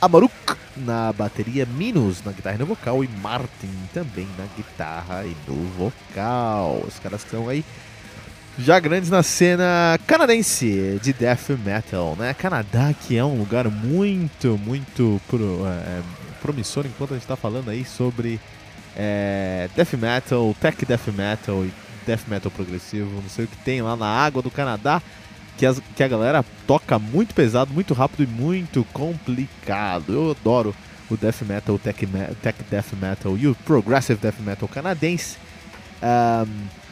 Amaruk 0.05 0.33
na 0.77 1.11
bateria, 1.13 1.65
Minus 1.65 2.23
na 2.23 2.31
guitarra 2.31 2.55
e 2.55 2.59
no 2.59 2.65
vocal 2.65 3.03
e 3.03 3.07
Martin 3.07 3.71
também 3.93 4.27
na 4.37 4.45
guitarra 4.55 5.25
e 5.25 5.35
no 5.47 5.67
vocal. 5.69 6.83
Os 6.87 6.99
caras 6.99 7.23
estão 7.23 7.49
aí 7.49 7.65
já 8.59 8.79
grandes 8.79 9.09
na 9.09 9.23
cena 9.23 9.99
canadense 10.05 10.99
de 11.01 11.11
death 11.11 11.49
metal, 11.63 12.15
né? 12.17 12.33
Canadá 12.33 12.93
que 12.93 13.17
é 13.17 13.25
um 13.25 13.37
lugar 13.37 13.69
muito, 13.69 14.59
muito 14.63 15.19
pro, 15.27 15.65
é, 15.65 16.01
promissor 16.41 16.85
enquanto 16.85 17.11
a 17.11 17.13
gente 17.15 17.23
está 17.23 17.35
falando 17.35 17.69
aí 17.69 17.83
sobre 17.83 18.39
é, 18.95 19.69
death 19.75 19.93
metal, 19.93 20.55
tech 20.61 20.85
death 20.85 21.07
metal 21.07 21.65
e 21.65 21.73
death 22.05 22.27
metal 22.27 22.51
progressivo, 22.51 23.09
não 23.21 23.29
sei 23.29 23.45
o 23.45 23.47
que 23.47 23.57
tem 23.57 23.81
lá 23.81 23.95
na 23.95 24.07
água 24.07 24.41
do 24.41 24.51
Canadá 24.51 25.01
que, 25.57 25.65
as, 25.65 25.81
que 25.95 26.03
a 26.03 26.07
galera 26.07 26.45
toca 26.67 26.97
muito 26.99 27.33
pesado, 27.33 27.73
muito 27.73 27.93
rápido 27.93 28.23
e 28.23 28.27
muito 28.27 28.83
complicado. 28.93 30.13
Eu 30.13 30.31
adoro 30.31 30.75
o 31.09 31.15
death 31.15 31.41
metal, 31.41 31.75
o 31.75 31.79
tech, 31.79 32.07
tech 32.41 32.63
death 32.69 32.93
metal 32.99 33.37
e 33.37 33.47
o 33.47 33.55
progressive 33.55 34.19
death 34.19 34.39
metal 34.39 34.67
canadense. 34.67 35.37
Um, 36.01 36.85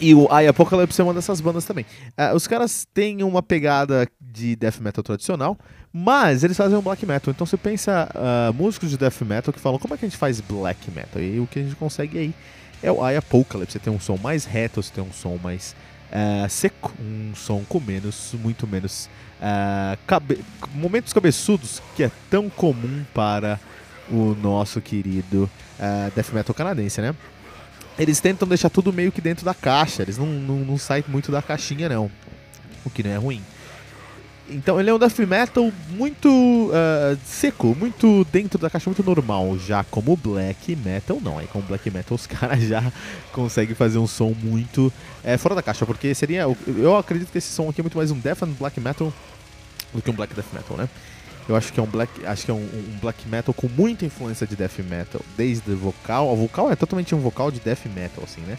e 0.00 0.14
o 0.14 0.28
I 0.30 0.46
Apocalypse 0.46 1.00
é 1.00 1.04
uma 1.04 1.12
dessas 1.12 1.40
bandas 1.40 1.64
também. 1.64 1.84
Uh, 2.16 2.34
os 2.34 2.46
caras 2.46 2.86
têm 2.94 3.22
uma 3.22 3.42
pegada 3.42 4.06
de 4.20 4.54
death 4.54 4.78
metal 4.78 5.02
tradicional, 5.02 5.58
mas 5.92 6.44
eles 6.44 6.56
fazem 6.56 6.78
um 6.78 6.82
black 6.82 7.04
metal. 7.04 7.32
Então 7.32 7.46
você 7.46 7.56
pensa 7.56 8.08
uh, 8.14 8.54
músicos 8.54 8.90
de 8.90 8.96
death 8.96 9.20
metal 9.22 9.52
que 9.52 9.60
falam 9.60 9.78
como 9.78 9.94
é 9.94 9.96
que 9.96 10.04
a 10.04 10.08
gente 10.08 10.18
faz 10.18 10.40
black 10.40 10.90
metal? 10.90 11.20
E 11.20 11.40
o 11.40 11.46
que 11.46 11.58
a 11.58 11.62
gente 11.62 11.74
consegue 11.74 12.18
aí 12.18 12.34
é 12.82 12.92
o 12.92 13.08
I 13.08 13.16
Apocalypse. 13.16 13.72
Você 13.72 13.78
tem 13.80 13.92
um 13.92 13.98
som 13.98 14.16
mais 14.16 14.44
reto, 14.44 14.82
você 14.82 14.92
tem 14.92 15.02
um 15.02 15.12
som 15.12 15.38
mais 15.42 15.74
uh, 16.12 16.48
seco, 16.48 16.92
um 17.00 17.34
som 17.34 17.64
com 17.68 17.80
menos, 17.80 18.34
muito 18.34 18.66
menos 18.66 19.08
uh, 19.40 19.98
cabe 20.06 20.44
momentos 20.74 21.12
cabeçudos 21.12 21.82
que 21.96 22.02
é 22.02 22.10
tão 22.30 22.48
comum 22.48 23.04
para 23.14 23.58
o 24.10 24.34
nosso 24.40 24.80
querido 24.80 25.50
uh, 25.78 26.10
death 26.14 26.32
metal 26.32 26.54
canadense, 26.54 27.00
né? 27.00 27.14
Eles 27.98 28.20
tentam 28.20 28.46
deixar 28.46 28.70
tudo 28.70 28.92
meio 28.92 29.10
que 29.10 29.20
dentro 29.20 29.44
da 29.44 29.52
caixa, 29.52 30.02
eles 30.02 30.16
não, 30.16 30.26
não, 30.26 30.56
não 30.58 30.78
saem 30.78 31.04
muito 31.08 31.32
da 31.32 31.42
caixinha 31.42 31.88
não, 31.88 32.10
o 32.84 32.90
que 32.90 33.02
não 33.02 33.10
é 33.10 33.16
ruim. 33.16 33.42
Então 34.50 34.80
ele 34.80 34.88
é 34.88 34.94
um 34.94 34.98
death 34.98 35.18
metal 35.18 35.70
muito 35.90 36.28
uh, 36.28 37.18
seco, 37.24 37.76
muito 37.78 38.26
dentro 38.32 38.58
da 38.58 38.70
caixa, 38.70 38.88
muito 38.88 39.02
normal. 39.02 39.58
Já 39.58 39.84
como 39.84 40.16
black 40.16 40.74
metal, 40.76 41.20
não. 41.20 41.38
Aí 41.38 41.46
como 41.46 41.64
black 41.64 41.90
metal 41.90 42.14
os 42.14 42.26
caras 42.28 42.62
já 42.62 42.92
conseguem 43.32 43.74
fazer 43.74 43.98
um 43.98 44.06
som 44.06 44.34
muito 44.42 44.92
é, 45.22 45.36
fora 45.36 45.54
da 45.54 45.62
caixa, 45.62 45.84
porque 45.84 46.14
seria. 46.14 46.46
Eu 46.66 46.96
acredito 46.96 47.30
que 47.30 47.38
esse 47.38 47.52
som 47.52 47.68
aqui 47.68 47.80
é 47.80 47.84
muito 47.84 47.96
mais 47.96 48.10
um 48.10 48.18
death 48.18 48.42
and 48.42 48.52
black 48.58 48.80
metal 48.80 49.12
do 49.92 50.02
que 50.02 50.10
um 50.10 50.14
black 50.14 50.34
death 50.34 50.52
metal, 50.52 50.76
né? 50.76 50.88
Eu 51.48 51.56
acho 51.56 51.72
que 51.72 51.80
é 51.80 51.82
um 51.82 51.86
black, 51.86 52.26
acho 52.26 52.44
que 52.44 52.50
é 52.50 52.54
um, 52.54 52.58
um 52.58 52.98
black 53.00 53.26
metal 53.26 53.54
com 53.54 53.68
muita 53.68 54.04
influência 54.04 54.46
de 54.46 54.54
death 54.54 54.78
metal, 54.80 55.20
desde 55.36 55.70
o 55.70 55.76
vocal. 55.76 56.28
O 56.28 56.36
vocal 56.36 56.70
é 56.70 56.76
totalmente 56.76 57.14
um 57.14 57.20
vocal 57.20 57.50
de 57.50 57.58
death 57.60 57.86
metal, 57.94 58.22
assim, 58.24 58.42
né? 58.42 58.58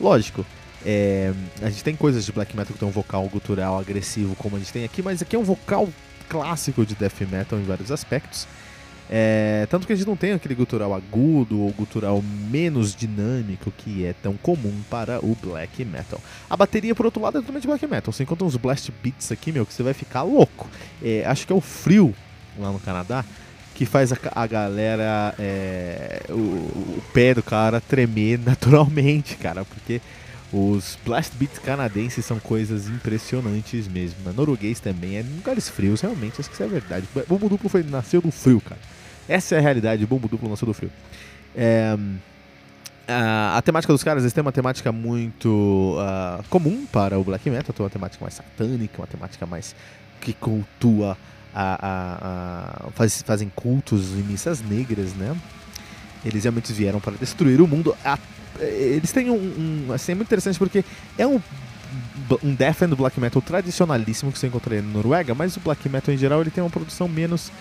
Lógico, 0.00 0.44
é, 0.84 1.32
a 1.62 1.70
gente 1.70 1.82
tem 1.82 1.96
coisas 1.96 2.24
de 2.24 2.32
black 2.32 2.56
metal 2.56 2.72
que 2.72 2.78
tem 2.78 2.88
um 2.88 2.92
vocal 2.92 3.26
gutural 3.28 3.78
agressivo, 3.78 4.34
como 4.36 4.56
a 4.56 4.58
gente 4.58 4.72
tem 4.72 4.84
aqui, 4.84 5.02
mas 5.02 5.22
aqui 5.22 5.34
é 5.34 5.38
um 5.38 5.44
vocal 5.44 5.88
clássico 6.28 6.84
de 6.84 6.94
death 6.94 7.20
metal 7.30 7.58
em 7.58 7.64
vários 7.64 7.90
aspectos. 7.90 8.46
É, 9.10 9.66
tanto 9.70 9.86
que 9.86 9.92
a 9.92 9.96
gente 9.96 10.06
não 10.06 10.16
tem 10.16 10.32
aquele 10.32 10.54
gutural 10.54 10.94
agudo 10.94 11.60
ou 11.60 11.70
gutural 11.72 12.22
menos 12.22 12.94
dinâmico 12.94 13.70
que 13.70 14.04
é 14.04 14.14
tão 14.14 14.34
comum 14.34 14.74
para 14.90 15.24
o 15.24 15.36
black 15.42 15.84
metal. 15.84 16.20
A 16.48 16.56
bateria, 16.56 16.94
por 16.94 17.04
outro 17.04 17.22
lado, 17.22 17.38
é 17.38 17.40
totalmente 17.40 17.66
black 17.66 17.86
metal. 17.86 18.12
Você 18.12 18.22
encontra 18.22 18.46
uns 18.46 18.56
blast 18.56 18.90
beats 19.02 19.30
aqui, 19.30 19.52
meu, 19.52 19.66
que 19.66 19.74
você 19.74 19.82
vai 19.82 19.92
ficar 19.92 20.22
louco. 20.22 20.68
É, 21.02 21.24
acho 21.26 21.46
que 21.46 21.52
é 21.52 21.56
o 21.56 21.60
frio 21.60 22.14
lá 22.58 22.72
no 22.72 22.80
Canadá 22.80 23.24
que 23.74 23.84
faz 23.84 24.12
a, 24.12 24.16
a 24.34 24.46
galera, 24.46 25.34
é, 25.38 26.22
o, 26.28 26.34
o 26.34 27.02
pé 27.12 27.34
do 27.34 27.42
cara 27.42 27.80
tremer 27.80 28.38
naturalmente, 28.46 29.36
cara, 29.36 29.64
porque 29.64 30.00
os 30.54 30.96
blast 31.04 31.34
beats 31.36 31.58
canadenses 31.58 32.24
são 32.24 32.38
coisas 32.38 32.88
impressionantes 32.88 33.88
mesmo. 33.88 34.18
A 34.28 34.32
norueguês 34.32 34.78
também 34.78 35.16
é 35.16 35.22
lugares 35.22 35.68
frios, 35.68 36.00
realmente, 36.00 36.40
acho 36.40 36.48
que 36.48 36.54
isso 36.54 36.62
é 36.62 36.68
verdade. 36.68 37.08
Bumbo 37.26 37.48
duplo 37.48 37.68
foi, 37.68 37.82
nasceu 37.82 38.20
do 38.20 38.30
frio, 38.30 38.60
cara. 38.60 38.80
Essa 39.28 39.56
é 39.56 39.58
a 39.58 39.60
realidade, 39.60 40.06
bumbo 40.06 40.28
duplo 40.28 40.48
nasceu 40.48 40.66
do 40.66 40.72
frio. 40.72 40.92
É, 41.56 41.98
a, 43.08 43.58
a, 43.58 43.62
temática 43.62 43.92
dos 43.92 44.04
caras, 44.04 44.22
eles 44.22 44.32
têm 44.32 44.42
uma 44.42 44.52
temática 44.52 44.92
muito 44.92 45.96
uh, 45.98 46.44
comum 46.48 46.86
para 46.86 47.18
o 47.18 47.24
black 47.24 47.50
metal, 47.50 47.74
tem 47.74 47.82
uma 47.82 47.90
temática 47.90 48.24
mais 48.24 48.34
satânica, 48.34 49.00
uma 49.00 49.08
temática 49.08 49.44
mais 49.46 49.74
que 50.20 50.32
cultua 50.34 51.18
a, 51.52 51.78
a, 51.82 52.86
a 52.86 52.90
faz, 52.92 53.22
fazem 53.22 53.50
cultos 53.56 54.10
e 54.12 54.22
missas 54.22 54.62
negras, 54.62 55.14
né? 55.14 55.36
Eles 56.24 56.44
realmente 56.44 56.72
vieram 56.72 57.00
para 57.00 57.16
destruir 57.16 57.60
o 57.60 57.66
mundo. 57.66 57.94
A 58.04 58.16
eles 58.60 59.12
têm 59.12 59.30
um, 59.30 59.34
um, 59.88 59.92
assim, 59.92 60.12
é 60.12 60.14
muito 60.14 60.28
interessante 60.28 60.58
porque 60.58 60.84
é 61.18 61.26
um 61.26 61.40
um 62.42 62.54
death 62.54 62.82
and 62.82 62.90
black 62.90 63.20
metal 63.20 63.40
tradicionalíssimo 63.42 64.32
que 64.32 64.38
você 64.38 64.46
encontraria 64.46 64.82
na 64.82 64.88
Noruega, 64.88 65.34
mas 65.34 65.56
o 65.56 65.60
black 65.60 65.88
metal 65.88 66.14
em 66.14 66.18
geral 66.18 66.40
ele 66.40 66.50
tem 66.50 66.62
uma 66.62 66.70
produção 66.70 67.06
menos 67.06 67.52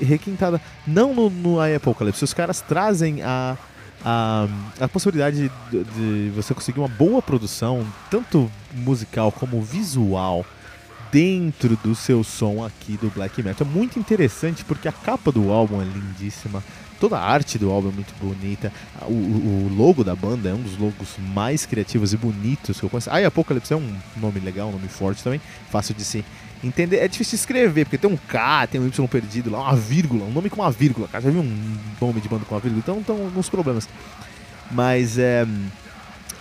requintada. 0.00 0.60
Não 0.86 1.14
no, 1.14 1.30
no 1.30 1.60
Apocalypse, 1.60 2.24
os 2.24 2.34
caras 2.34 2.60
trazem 2.60 3.22
a, 3.22 3.56
a, 4.04 4.48
a 4.80 4.88
possibilidade 4.88 5.50
de, 5.70 5.84
de, 5.84 6.30
você 6.30 6.54
conseguir 6.54 6.80
uma 6.80 6.88
boa 6.88 7.20
produção, 7.20 7.86
tanto 8.10 8.50
musical 8.72 9.30
como 9.30 9.60
visual, 9.62 10.44
dentro 11.10 11.76
do 11.82 11.94
seu 11.94 12.22
som 12.22 12.64
aqui 12.64 12.96
do 12.96 13.10
black 13.10 13.42
metal. 13.42 13.66
É 13.66 13.70
muito 13.70 13.98
interessante 13.98 14.64
porque 14.64 14.88
a 14.88 14.92
capa 14.92 15.32
do 15.32 15.50
álbum 15.50 15.80
é 15.80 15.84
lindíssima, 15.84 16.62
toda 17.00 17.18
a 17.18 17.24
arte 17.24 17.58
do 17.58 17.70
álbum 17.70 17.88
é 17.88 17.92
muito 17.92 18.14
bonita, 18.20 18.72
o, 19.02 19.12
o, 19.12 19.70
logo 19.76 20.02
da 20.02 20.14
banda 20.14 20.48
é 20.48 20.54
um 20.54 20.60
dos 20.60 20.76
logos 20.76 21.16
mais 21.18 21.64
criativos 21.64 22.12
e 22.12 22.16
bonitos 22.16 22.78
que 22.78 22.84
eu 22.84 22.90
conheço. 22.90 23.10
Ah, 23.10 23.20
e 23.20 23.24
Apocalypse 23.24 23.72
é 23.72 23.76
um 23.76 23.96
nome 24.16 24.40
legal, 24.40 24.68
um 24.68 24.72
nome 24.72 24.88
forte 24.88 25.22
também, 25.22 25.40
fácil 25.70 25.94
de 25.94 26.04
se 26.04 26.24
entender. 26.62 26.98
É 26.98 27.08
difícil 27.08 27.36
de 27.36 27.40
escrever, 27.40 27.84
porque 27.84 27.98
tem 27.98 28.10
um 28.10 28.16
K, 28.16 28.66
tem 28.66 28.80
um 28.80 28.86
Y 28.86 29.08
perdido 29.08 29.50
lá, 29.50 29.60
uma 29.60 29.76
vírgula, 29.76 30.24
um 30.24 30.32
nome 30.32 30.50
com 30.50 30.60
uma 30.60 30.70
vírgula, 30.70 31.08
cara. 31.08 31.24
Já 31.24 31.30
viu 31.30 31.40
um 31.40 31.78
nome 32.00 32.20
de 32.20 32.28
banda 32.28 32.44
com 32.44 32.54
uma 32.54 32.60
vírgula? 32.60 32.82
Então 32.82 33.00
estão 33.00 33.16
alguns 33.16 33.48
problemas. 33.48 33.88
Mas 34.70 35.18
é 35.18 35.46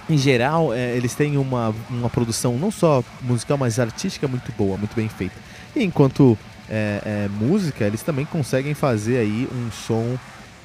em 0.10 0.18
geral, 0.18 0.74
é, 0.74 0.96
eles 0.96 1.14
têm 1.14 1.38
uma, 1.38 1.76
uma 1.90 2.10
produção 2.10 2.58
não 2.58 2.72
só 2.72 3.04
musical, 3.22 3.58
mas 3.58 3.80
artística 3.80 4.28
muito 4.28 4.52
boa, 4.54 4.78
muito 4.78 4.96
bem 4.96 5.10
feita. 5.10 5.36
E 5.76 5.84
enquanto 5.84 6.38
é, 6.70 7.02
é, 7.06 7.28
música, 7.28 7.86
eles 7.86 8.02
também 8.02 8.26
conseguem 8.26 8.74
fazer 8.74 9.18
aí 9.18 9.48
um 9.52 9.72
som 9.72 10.18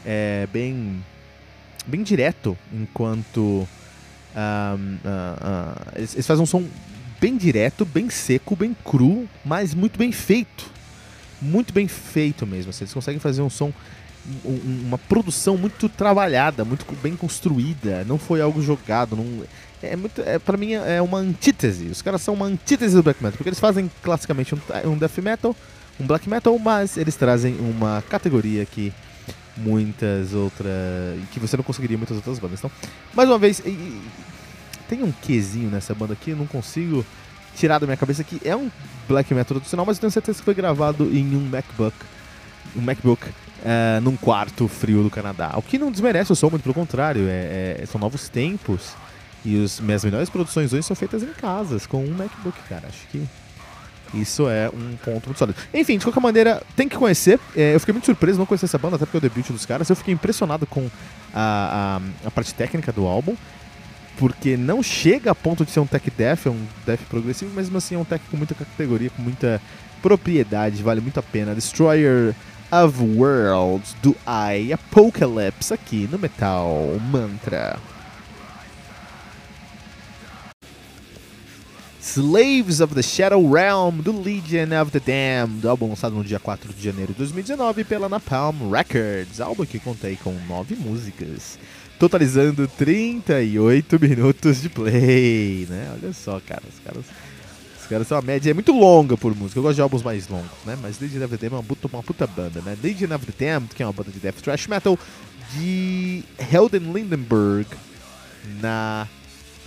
é, 0.04 0.46
bem, 0.52 1.04
bem 1.86 2.02
direto, 2.02 2.56
enquanto 2.72 3.38
uh, 3.38 3.68
uh, 4.76 5.92
eles, 5.96 6.14
eles 6.14 6.26
fazem 6.26 6.42
um 6.42 6.46
som 6.46 6.64
bem 7.20 7.36
direto, 7.36 7.84
bem 7.84 8.10
seco, 8.10 8.56
bem 8.56 8.76
cru, 8.84 9.28
mas 9.44 9.74
muito 9.74 9.98
bem 9.98 10.10
feito. 10.12 10.70
Muito 11.40 11.72
bem 11.72 11.88
feito 11.88 12.46
mesmo. 12.46 12.70
Assim, 12.70 12.84
eles 12.84 12.94
conseguem 12.94 13.18
fazer 13.18 13.42
um 13.42 13.50
som 13.50 13.72
uma 14.44 14.98
produção 14.98 15.56
muito 15.56 15.88
trabalhada, 15.88 16.64
muito 16.64 16.86
bem 17.02 17.16
construída, 17.16 18.04
não 18.04 18.18
foi 18.18 18.40
algo 18.40 18.62
jogado, 18.62 19.16
não 19.16 19.44
é 19.82 19.96
muito, 19.96 20.20
é, 20.22 20.38
para 20.38 20.56
mim 20.56 20.74
é 20.74 21.02
uma 21.02 21.18
antítese. 21.18 21.86
Os 21.86 22.00
caras 22.00 22.22
são 22.22 22.34
uma 22.34 22.46
antítese 22.46 22.94
do 22.94 23.02
black 23.02 23.22
metal, 23.22 23.36
porque 23.36 23.48
eles 23.48 23.58
fazem 23.58 23.90
classicamente 24.02 24.54
um, 24.54 24.60
um 24.84 24.96
death 24.96 25.18
metal, 25.18 25.56
um 25.98 26.06
black 26.06 26.28
metal, 26.28 26.56
mas 26.58 26.96
eles 26.96 27.16
trazem 27.16 27.56
uma 27.56 28.02
categoria 28.08 28.64
que 28.64 28.92
muitas 29.56 30.32
outras 30.32 30.72
que 31.32 31.40
você 31.40 31.56
não 31.56 31.64
conseguiria 31.64 31.98
muitas 31.98 32.16
outras 32.16 32.38
bandas. 32.38 32.60
Então, 32.60 32.70
mais 33.12 33.28
uma 33.28 33.38
vez, 33.38 33.60
tem 34.88 35.02
um 35.02 35.12
quesinho 35.12 35.68
nessa 35.68 35.94
banda 35.94 36.12
aqui, 36.12 36.30
eu 36.30 36.36
não 36.36 36.46
consigo 36.46 37.04
tirar 37.56 37.78
da 37.78 37.86
minha 37.86 37.96
cabeça 37.96 38.24
que 38.24 38.40
é 38.44 38.56
um 38.56 38.70
black 39.08 39.34
metal 39.34 39.56
tradicional, 39.56 39.84
mas 39.84 39.96
eu 39.96 40.02
tenho 40.02 40.10
certeza 40.12 40.38
que 40.38 40.44
foi 40.44 40.54
gravado 40.54 41.04
em 41.12 41.36
um 41.36 41.40
MacBook, 41.48 41.96
um 42.76 42.80
MacBook 42.80 43.26
uh, 43.62 44.00
num 44.00 44.16
quarto 44.16 44.68
frio 44.68 45.02
do 45.02 45.10
Canadá. 45.10 45.52
O 45.56 45.62
que 45.62 45.78
não 45.78 45.90
desmerece 45.90 46.32
o 46.32 46.36
som, 46.36 46.50
muito 46.50 46.62
pelo 46.62 46.74
contrário, 46.74 47.26
é, 47.28 47.78
é, 47.80 47.86
são 47.86 48.00
novos 48.00 48.28
tempos. 48.28 48.94
E 49.44 49.62
as 49.64 49.80
minhas 49.80 50.04
melhores 50.04 50.30
produções 50.30 50.72
hoje 50.72 50.84
são 50.84 50.94
feitas 50.94 51.22
em 51.22 51.32
casas, 51.32 51.86
com 51.86 52.04
um 52.04 52.12
MacBook, 52.12 52.56
cara. 52.68 52.86
Acho 52.86 53.06
que 53.08 53.26
isso 54.14 54.48
é 54.48 54.68
um 54.68 54.96
ponto 54.96 55.26
muito 55.26 55.38
sólido. 55.38 55.58
Enfim, 55.72 55.98
de 55.98 56.04
qualquer 56.04 56.20
maneira, 56.20 56.62
tem 56.76 56.88
que 56.88 56.96
conhecer. 56.96 57.40
É, 57.56 57.74
eu 57.74 57.80
fiquei 57.80 57.92
muito 57.92 58.04
surpreso 58.04 58.38
não 58.38 58.46
conhecer 58.46 58.66
essa 58.66 58.78
banda, 58.78 58.96
até 58.96 59.04
porque 59.04 59.16
é 59.16 59.18
o 59.18 59.20
debut 59.20 59.50
dos 59.50 59.66
caras. 59.66 59.88
Eu 59.88 59.96
fiquei 59.96 60.14
impressionado 60.14 60.66
com 60.66 60.88
a, 61.34 62.00
a, 62.24 62.28
a, 62.28 62.30
parte 62.30 62.54
técnica 62.54 62.92
do 62.92 63.06
álbum, 63.06 63.34
porque 64.16 64.56
não 64.56 64.82
chega 64.82 65.30
a 65.30 65.34
ponto 65.34 65.64
de 65.64 65.72
ser 65.72 65.80
um 65.80 65.86
tech 65.86 66.08
death, 66.10 66.46
é 66.46 66.50
um 66.50 66.64
death 66.86 67.00
progressivo, 67.08 67.50
mas 67.54 67.64
mesmo 67.64 67.78
assim 67.78 67.94
é 67.94 67.98
um 67.98 68.04
tech 68.04 68.22
com 68.30 68.36
muita 68.36 68.54
categoria, 68.54 69.10
com 69.10 69.22
muita 69.22 69.60
propriedade, 70.00 70.82
vale 70.82 71.00
muito 71.00 71.18
a 71.18 71.22
pena. 71.22 71.54
Destroyer 71.54 72.34
of 72.72 73.02
Worlds 73.02 73.94
do 74.02 74.16
I 74.26 74.72
Apocalypse 74.72 75.72
aqui 75.74 76.08
no 76.10 76.18
Metal 76.18 76.98
Mantra. 77.10 77.78
Slaves 82.00 82.80
of 82.80 82.94
the 82.94 83.02
Shadow 83.02 83.46
Realm 83.48 84.00
do 84.02 84.10
Legion 84.10 84.72
of 84.80 84.90
the 84.90 84.98
Damned, 84.98 85.66
álbum 85.66 85.90
lançado 85.90 86.16
no 86.16 86.24
dia 86.24 86.40
4 86.40 86.72
de 86.72 86.82
janeiro 86.82 87.12
de 87.12 87.18
2019 87.18 87.84
pela 87.84 88.08
Napalm 88.08 88.70
Records, 88.70 89.40
álbum 89.40 89.64
que 89.64 89.78
contei 89.78 90.16
com 90.16 90.34
9 90.48 90.74
músicas, 90.74 91.58
totalizando 91.98 92.66
38 92.66 94.00
minutos 94.00 94.62
de 94.62 94.68
play, 94.68 95.66
né? 95.70 95.92
Olha 95.92 96.12
só, 96.12 96.40
cara, 96.40 96.62
os 96.68 96.78
caras 96.84 97.04
caras 97.92 98.08
são 98.08 98.16
uma 98.16 98.22
média 98.22 98.50
é 98.50 98.54
muito 98.54 98.72
longa 98.72 99.16
por 99.16 99.34
música. 99.36 99.58
Eu 99.58 99.62
gosto 99.62 99.76
de 99.76 99.82
álbuns 99.82 100.02
mais 100.02 100.26
longos, 100.28 100.50
né? 100.64 100.78
Mas 100.80 100.96
of 100.96 101.08
the 101.08 101.18
Damned 101.18 101.44
é 101.44 101.48
uma 101.48 101.62
puta, 101.62 101.86
uma 101.88 102.02
puta 102.02 102.26
banda, 102.26 102.60
né? 102.62 102.72
Of 102.72 103.32
the 103.32 103.44
Damned, 103.44 103.74
que 103.74 103.82
é 103.82 103.86
uma 103.86 103.92
banda 103.92 104.10
de 104.10 104.18
death 104.18 104.40
thrash 104.42 104.66
metal 104.66 104.98
de 105.54 106.24
Helden 106.50 106.92
Lindenberg 106.92 107.68
na 108.60 109.06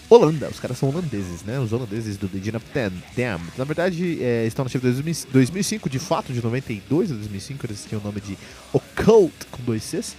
Holanda. 0.10 0.50
Os 0.50 0.60
caras 0.60 0.78
são 0.78 0.90
holandeses, 0.90 1.44
né? 1.44 1.60
Os 1.60 1.72
holandeses 1.72 2.18
do 2.18 2.30
Legion 2.34 2.58
of 2.58 2.66
the 2.74 2.92
Damned. 3.16 3.52
Na 3.58 3.64
verdade, 3.64 4.24
é, 4.24 4.46
estão 4.48 4.66
na 4.66 4.70
chave 4.70 4.92
de 4.92 5.02
2005, 5.32 5.90
de 5.90 6.00
fato, 6.00 6.34
de 6.34 6.42
92 6.44 7.12
a 7.12 7.16
2005, 7.16 7.66
eles 7.68 7.86
tinham 7.88 8.02
o 8.02 8.04
nome 8.04 8.22
de 8.22 8.36
Occult 8.74 9.34
com 9.52 9.62
dois 9.64 9.84
Cs. 9.84 10.16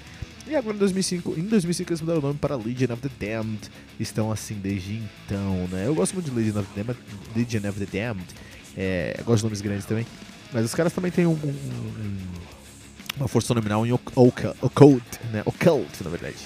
E 0.49 0.55
agora 0.55 0.77
em 0.77 0.79
2005, 0.79 1.35
em 1.37 1.43
2005 1.43 1.91
eles 1.91 2.01
mudaram 2.01 2.21
o 2.21 2.23
nome 2.23 2.39
para 2.39 2.55
Legion 2.55 2.93
of 2.93 3.03
the 3.03 3.11
Damned. 3.19 3.69
Estão 3.99 4.31
assim 4.31 4.55
desde 4.55 4.95
então, 4.95 5.67
né? 5.73 5.87
Eu 5.87 5.95
gosto 5.95 6.15
muito 6.15 6.31
de 6.31 6.37
Legion 6.37 6.61
of 6.61 6.69
the 6.73 6.83
Damned. 6.83 7.01
Legion 7.35 7.69
of 7.69 7.85
the 7.85 7.99
Damned. 7.99 8.27
É, 8.77 9.21
gosto 9.25 9.39
de 9.39 9.45
nomes 9.45 9.61
grandes 9.61 9.87
também. 9.87 10.07
Mas 10.53 10.65
os 10.65 10.75
caras 10.75 10.93
também 10.93 11.11
têm 11.11 11.27
um, 11.27 11.33
um, 11.33 11.49
um, 11.49 12.17
uma 13.17 13.27
força 13.27 13.53
nominal 13.55 13.85
em 13.85 13.93
Occult, 13.93 15.19
né? 15.33 15.43
Occult, 15.45 16.05
na 16.05 16.11
verdade. 16.11 16.37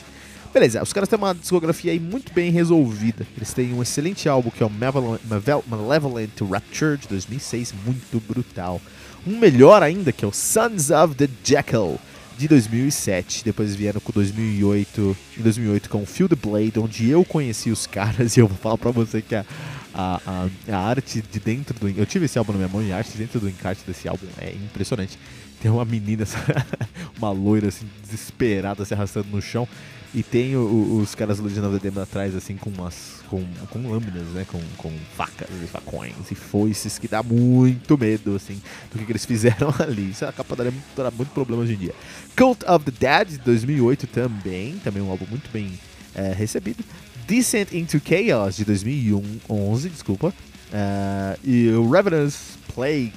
Beleza, 0.53 0.83
os 0.83 0.93
caras 0.93 1.09
têm 1.09 1.19
uma 1.19 1.35
discografia 1.35 1.93
aí 1.93 2.01
muito 2.01 2.33
bem 2.33 2.51
resolvida. 2.51 3.27
Eles 3.37 3.53
têm 3.53 3.75
um 3.75 3.83
excelente 3.83 4.29
álbum 4.29 4.51
que 4.51 4.63
é 4.63 4.67
o 4.67 4.71
Malevolent 4.71 6.41
Rapture 6.51 6.97
de 6.97 7.07
2006, 7.07 7.75
muito 7.85 8.21
brutal. 8.27 8.81
Um 9.27 9.39
melhor 9.39 9.83
ainda 9.83 10.11
que 10.11 10.25
é 10.25 10.29
o 10.29 10.33
Sons 10.33 10.91
of 10.91 11.15
the 11.15 11.29
Jackal 11.45 12.01
de 12.41 12.49
2007. 12.49 13.45
Depois 13.45 13.77
vieram 13.77 14.01
com 14.01 14.11
2008, 14.13 15.17
em 15.39 15.43
2008 15.43 15.91
com 15.91 16.05
the 16.05 16.37
Blade, 16.37 16.79
onde 16.79 17.11
eu 17.11 17.23
conheci 17.23 17.71
os 17.71 17.87
caras 17.87 18.35
e 18.39 18.41
eu 18.41 18.49
vou 18.49 18.57
falar 18.57 18.79
pra 18.79 18.91
você 18.91 19.21
que 19.21 19.35
a, 19.35 19.45
a, 19.93 20.21
a, 20.27 20.75
a 20.75 20.79
arte 20.79 21.23
de 21.23 21.39
dentro 21.39 21.79
do. 21.79 21.89
Eu 21.89 22.07
tive 22.07 22.25
esse 22.25 22.39
álbum 22.39 22.53
na 22.53 22.59
minha 22.59 22.69
mão 22.69 22.83
e 22.83 22.93
a 22.93 22.97
arte 22.97 23.17
dentro 23.19 23.39
do 23.41 23.49
encarte 23.49 23.85
desse 23.87 24.09
álbum 24.09 24.27
é 24.39 24.53
impressionante. 24.53 25.19
Tem 25.61 25.71
uma 25.71 25.85
menina, 25.85 26.25
uma 27.19 27.31
loira 27.31 27.69
assim, 27.69 27.87
desesperada 28.03 28.87
se 28.87 28.95
arrastando 28.95 29.29
no 29.31 29.43
chão. 29.43 29.69
E 30.15 30.23
tem 30.23 30.57
o, 30.57 30.99
os 31.01 31.15
caras 31.15 31.37
do 31.37 31.45
Legend 31.45 31.67
of 31.67 31.79
the 31.79 31.91
Damned 31.91 32.01
atrás, 32.01 32.35
assim, 32.35 32.57
com 32.57 32.71
umas. 32.71 33.20
Com, 33.31 33.45
com 33.71 33.89
lâminas, 33.89 34.27
né? 34.35 34.45
Com, 34.51 34.61
com 34.77 34.93
facas 35.17 35.49
e 35.63 35.67
facões 35.69 36.31
e 36.31 36.35
foices 36.35 36.99
que 36.99 37.07
dá 37.07 37.23
muito 37.23 37.97
medo, 37.97 38.35
assim, 38.35 38.61
do 38.93 38.99
que, 38.99 39.07
que 39.07 39.13
eles 39.13 39.25
fizeram 39.27 39.73
ali. 39.79 40.11
Isso 40.11 40.25
é 40.25 40.29
a 40.29 40.33
capa 40.33 40.57
daria 40.57 40.73
muito, 40.73 41.17
muito 41.17 41.31
problema 41.31 41.63
hoje 41.63 41.75
em 41.75 41.79
dia. 41.79 41.95
Cult 42.37 42.65
of 42.69 42.91
the 42.91 42.93
Dead, 42.99 43.29
de 43.29 43.39
2008 43.39 44.09
também, 44.09 44.77
também 44.83 45.01
um 45.01 45.11
álbum 45.11 45.27
muito 45.31 45.49
bem 45.51 45.79
é, 46.15 46.33
recebido. 46.33 46.85
Descent 47.29 47.73
into 47.73 48.01
Chaos, 48.05 48.57
de 48.57 48.65
2011, 48.65 49.89
desculpa. 49.89 50.35
Uh, 50.73 51.39
e 51.45 51.69
o 51.71 51.89
Revenant's 51.89 52.59
Plague, 52.75 53.13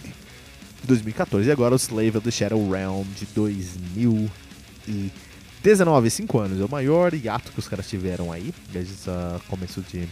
de 0.81 0.87
2014. 0.87 1.49
E 1.49 1.51
agora 1.51 1.73
o 1.73 1.77
Slave 1.77 2.17
of 2.17 2.21
the 2.21 2.31
Shadow 2.31 2.69
Realm, 2.69 3.03
de 3.17 3.25
2000 3.33 4.29
e 4.87 5.11
19, 5.63 6.09
5 6.09 6.39
anos. 6.39 6.61
É 6.61 6.65
o 6.65 6.69
maior 6.69 7.13
hiato 7.13 7.51
que 7.51 7.59
os 7.59 7.67
caras 7.67 7.87
tiveram 7.87 8.31
aí, 8.31 8.53
desde 8.71 9.09
o 9.09 9.39
começo 9.47 9.81
de, 9.81 10.07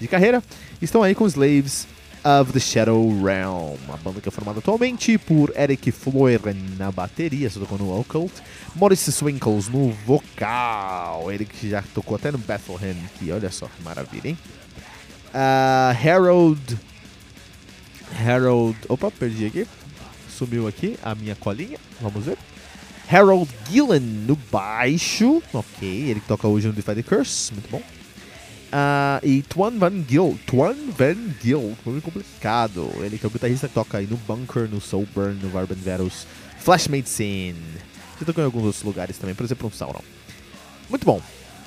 de 0.00 0.08
carreira. 0.08 0.42
Estão 0.80 1.02
aí 1.02 1.14
com 1.14 1.26
Slaves 1.26 1.86
of 2.24 2.52
the 2.52 2.60
Shadow 2.60 3.22
Realm, 3.22 3.76
a 3.92 3.96
banda 3.96 4.20
que 4.20 4.28
é 4.28 4.32
formada 4.32 4.60
atualmente 4.60 5.18
por 5.18 5.52
Eric 5.56 5.90
Floyer 5.90 6.40
na 6.78 6.92
bateria, 6.92 7.50
só 7.50 7.58
tocou 7.58 7.76
no 7.76 7.98
Occult, 7.98 8.32
Maurice 8.76 9.10
Swinkles 9.10 9.68
no 9.68 9.90
vocal, 10.06 11.32
ele 11.32 11.44
que 11.44 11.68
já 11.68 11.82
tocou 11.92 12.14
até 12.14 12.30
no 12.30 12.38
Bethlehem, 12.38 12.96
que 13.18 13.32
olha 13.32 13.50
só 13.50 13.66
que 13.66 13.82
maravilha, 13.82 14.28
hein? 14.28 14.38
Uh, 15.32 15.96
Harold. 15.96 16.78
Harold. 18.24 18.76
Opa, 18.88 19.10
perdi 19.10 19.46
aqui. 19.46 19.66
Sumiu 20.28 20.68
aqui 20.68 20.98
a 21.02 21.14
minha 21.14 21.34
colinha. 21.34 21.78
Vamos 22.00 22.24
ver. 22.24 22.36
Harold 23.12 23.50
Gillen 23.68 24.00
no 24.00 24.36
baixo. 24.50 25.42
Ok, 25.52 25.86
ele 25.86 26.20
que 26.20 26.26
toca 26.26 26.48
hoje 26.48 26.66
no 26.66 26.72
Defy 26.72 26.94
the 26.94 27.02
Curse. 27.02 27.52
Muito 27.52 27.70
bom. 27.70 27.82
Uh, 28.72 29.20
e 29.22 29.42
Twan 29.42 29.78
Van 29.78 30.02
Gil. 30.08 30.38
Twan 30.46 30.74
Van 30.96 31.16
Gil. 31.42 31.76
Nome 31.84 32.00
complicado. 32.00 32.90
Ele 33.00 33.18
que 33.18 33.26
é 33.26 33.28
o 33.28 33.30
guitarrista 33.30 33.68
que 33.68 33.74
toca 33.74 33.98
aí 33.98 34.06
no 34.06 34.16
Bunker, 34.16 34.66
no 34.66 34.80
Soulburn, 34.80 35.34
no 35.42 35.50
Varban 35.50 35.76
Battles, 35.84 36.26
Flash 36.58 36.88
Scene. 37.04 37.54
Já 38.18 38.24
tocou 38.24 38.42
em 38.42 38.46
alguns 38.46 38.64
outros 38.64 38.82
lugares 38.82 39.18
também, 39.18 39.34
por 39.34 39.44
exemplo, 39.44 39.68
no 39.68 39.74
Sauron. 39.74 40.00
Muito 40.88 41.04
bom. 41.04 41.20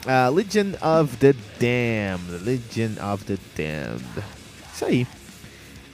Uh, 0.06 0.34
Legion 0.34 0.74
of 0.82 1.16
the 1.18 1.36
Damned. 1.60 2.44
Legion 2.44 2.94
of 3.14 3.24
the 3.26 3.38
Damned. 3.56 4.26
Isso 4.74 4.86
aí. 4.86 5.08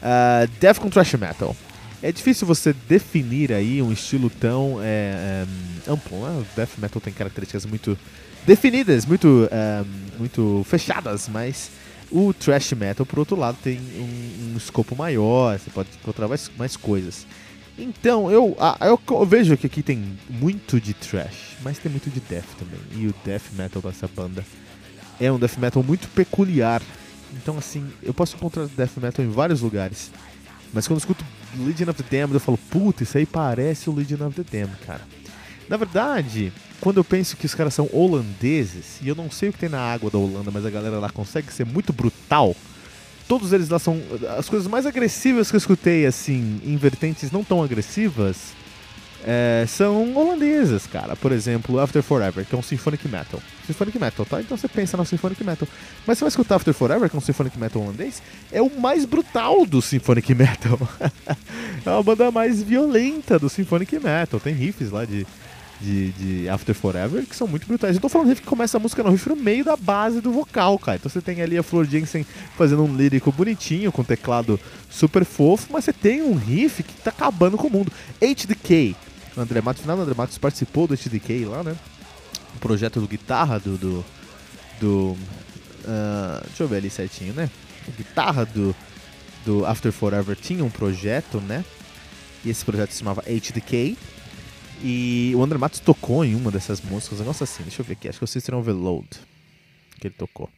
Uh, 0.01 0.47
Death 0.59 0.79
com 0.79 0.89
Metal. 1.17 1.55
É 2.03 2.11
difícil 2.11 2.47
você 2.47 2.73
definir 2.73 3.53
aí 3.53 3.81
um 3.81 3.91
estilo 3.91 4.29
tão 4.29 4.79
é, 4.81 5.45
é, 5.85 5.91
amplo, 5.91 6.17
né? 6.19 6.41
O 6.41 6.55
death 6.55 6.77
metal 6.77 6.99
tem 6.99 7.13
características 7.13 7.65
muito 7.65 7.97
definidas, 8.45 9.05
muito, 9.05 9.47
é, 9.51 9.83
muito 10.17 10.65
fechadas, 10.67 11.29
mas 11.29 11.69
O 12.13 12.33
thrash 12.33 12.73
metal, 12.73 13.05
por 13.05 13.19
outro 13.19 13.37
lado, 13.37 13.57
tem 13.63 13.79
um, 13.79 14.53
um 14.53 14.57
escopo 14.57 14.97
maior, 14.97 15.57
você 15.57 15.69
pode 15.69 15.89
encontrar 15.95 16.27
mais, 16.27 16.51
mais 16.57 16.75
coisas. 16.75 17.25
Então, 17.77 18.29
eu, 18.29 18.57
eu, 18.81 18.99
eu, 19.09 19.25
vejo 19.25 19.55
que 19.55 19.65
aqui 19.65 19.81
tem 19.81 20.17
muito 20.29 20.79
de 20.81 20.93
thrash, 20.93 21.55
mas 21.63 21.79
tem 21.79 21.89
muito 21.89 22.09
de 22.09 22.19
death 22.19 22.47
também. 22.59 22.79
E 23.01 23.07
o 23.07 23.15
death 23.23 23.53
metal 23.53 23.81
dessa 23.81 24.09
banda 24.09 24.45
é 25.21 25.31
um 25.31 25.39
death 25.39 25.57
metal 25.57 25.81
muito 25.81 26.09
peculiar. 26.09 26.81
Então, 27.33 27.57
assim, 27.57 27.89
eu 28.03 28.13
posso 28.13 28.35
encontrar 28.35 28.65
death 28.65 28.97
metal 28.97 29.23
em 29.23 29.29
vários 29.29 29.61
lugares. 29.61 30.11
Mas 30.73 30.87
quando 30.87 30.97
eu 30.97 30.99
escuto 30.99 31.23
Legion 31.57 31.89
of 31.89 32.01
the 32.01 32.17
Damned, 32.17 32.33
eu 32.33 32.39
falo, 32.39 32.57
puta, 32.57 33.03
isso 33.03 33.17
aí 33.17 33.25
parece 33.25 33.89
o 33.89 33.93
Legion 33.93 34.25
of 34.27 34.41
the 34.41 34.59
Damned, 34.59 34.77
cara. 34.85 35.01
Na 35.67 35.77
verdade, 35.77 36.51
quando 36.79 36.97
eu 36.97 37.03
penso 37.03 37.37
que 37.37 37.45
os 37.45 37.55
caras 37.55 37.73
são 37.73 37.89
holandeses, 37.93 38.99
e 39.01 39.07
eu 39.07 39.15
não 39.15 39.29
sei 39.29 39.49
o 39.49 39.53
que 39.53 39.59
tem 39.59 39.69
na 39.69 39.79
água 39.79 40.09
da 40.09 40.17
Holanda, 40.17 40.51
mas 40.51 40.65
a 40.65 40.69
galera 40.69 40.99
lá 40.99 41.09
consegue 41.09 41.51
ser 41.53 41.65
muito 41.65 41.93
brutal, 41.93 42.55
todos 43.27 43.53
eles 43.53 43.69
lá 43.69 43.79
são. 43.79 44.01
As 44.37 44.49
coisas 44.49 44.67
mais 44.67 44.85
agressivas 44.85 45.49
que 45.49 45.55
eu 45.55 45.59
escutei, 45.59 46.05
assim, 46.05 46.59
em 46.65 46.75
vertentes 46.75 47.31
não 47.31 47.43
tão 47.43 47.63
agressivas, 47.63 48.53
é, 49.25 49.65
são 49.67 50.15
holandesas, 50.15 50.87
cara. 50.87 51.15
Por 51.15 51.31
exemplo, 51.31 51.79
After 51.79 52.01
Forever, 52.01 52.45
que 52.45 52.55
é 52.55 52.57
um 52.57 52.63
symphonic 52.63 53.07
metal. 53.07 53.39
Symphonic 53.67 53.99
metal, 53.99 54.25
tá? 54.25 54.41
Então 54.41 54.57
você 54.57 54.67
pensa 54.67 54.97
no 54.97 55.05
symphonic 55.05 55.43
metal. 55.43 55.67
Mas 56.07 56.17
você 56.17 56.23
vai 56.23 56.29
escutar 56.29 56.55
After 56.55 56.73
Forever, 56.73 57.09
que 57.09 57.15
é 57.15 57.19
um 57.19 57.21
symphonic 57.21 57.57
metal 57.57 57.81
holandês, 57.83 58.21
é 58.51 58.61
o 58.61 58.69
mais 58.79 59.05
brutal 59.05 59.65
do 59.65 59.81
symphonic 59.81 60.33
metal. 60.35 60.79
é 61.85 61.89
uma 61.89 62.03
banda 62.03 62.31
mais 62.31 62.63
violenta 62.63 63.37
do 63.37 63.49
symphonic 63.49 63.99
metal. 63.99 64.39
Tem 64.39 64.55
riffs 64.55 64.89
lá 64.89 65.05
de, 65.05 65.27
de, 65.79 66.09
de, 66.13 66.49
After 66.49 66.73
Forever 66.73 67.23
que 67.23 67.35
são 67.35 67.47
muito 67.47 67.67
brutais. 67.67 67.95
Eu 67.95 68.01
tô 68.01 68.09
falando 68.09 68.29
riff 68.29 68.41
que 68.41 68.47
começa 68.47 68.77
a 68.77 68.79
música 68.79 69.03
no 69.03 69.11
riff 69.11 69.29
no 69.29 69.35
meio 69.35 69.63
da 69.63 69.77
base 69.77 70.19
do 70.19 70.31
vocal, 70.31 70.79
cara. 70.79 70.97
Então 70.97 71.11
você 71.11 71.21
tem 71.21 71.43
ali 71.43 71.59
a 71.59 71.63
Flor 71.63 71.85
Jensen 71.85 72.25
fazendo 72.57 72.83
um 72.83 72.97
lírico 72.97 73.31
bonitinho, 73.31 73.91
com 73.91 74.03
teclado 74.03 74.59
super 74.89 75.23
fofo, 75.23 75.67
mas 75.71 75.85
você 75.85 75.93
tem 75.93 76.23
um 76.23 76.33
riff 76.33 76.81
que 76.81 76.93
tá 76.95 77.11
acabando 77.11 77.55
com 77.55 77.67
o 77.67 77.71
mundo. 77.71 77.91
HDK 78.19 78.95
André 79.37 79.61
Matos, 79.61 79.81
final, 79.81 79.97
o 79.97 80.01
André 80.01 80.13
Matos 80.15 80.37
participou 80.37 80.87
do 80.87 80.95
HDK 80.95 81.45
lá, 81.45 81.63
né? 81.63 81.75
O 82.55 82.59
projeto 82.59 82.99
do 82.99 83.07
guitarra 83.07 83.59
do. 83.59 83.77
do, 83.77 84.05
do 84.79 85.17
uh, 85.81 86.41
deixa 86.47 86.63
eu 86.63 86.67
ver 86.67 86.77
ali 86.77 86.89
certinho, 86.89 87.33
né? 87.33 87.49
O 87.87 87.91
guitarra 87.91 88.45
do, 88.45 88.75
do 89.45 89.65
After 89.65 89.91
Forever 89.91 90.35
tinha 90.35 90.63
um 90.63 90.69
projeto, 90.69 91.39
né? 91.39 91.63
E 92.43 92.49
esse 92.49 92.65
projeto 92.65 92.91
se 92.91 92.99
chamava 92.99 93.21
HDK. 93.21 93.97
E 94.83 95.31
o 95.35 95.43
André 95.43 95.57
Matos 95.57 95.79
tocou 95.79 96.25
em 96.25 96.35
uma 96.35 96.49
dessas 96.49 96.81
músicas, 96.81 97.19
um 97.19 97.21
negócio 97.21 97.43
assim, 97.43 97.61
deixa 97.61 97.81
eu 97.81 97.85
ver 97.85 97.93
aqui, 97.93 98.09
acho 98.09 98.17
que 98.17 98.23
o 98.23 98.27
System 98.27 98.55
Overload 98.55 99.07
que 100.01 100.07
ele 100.07 100.15
tocou. 100.17 100.49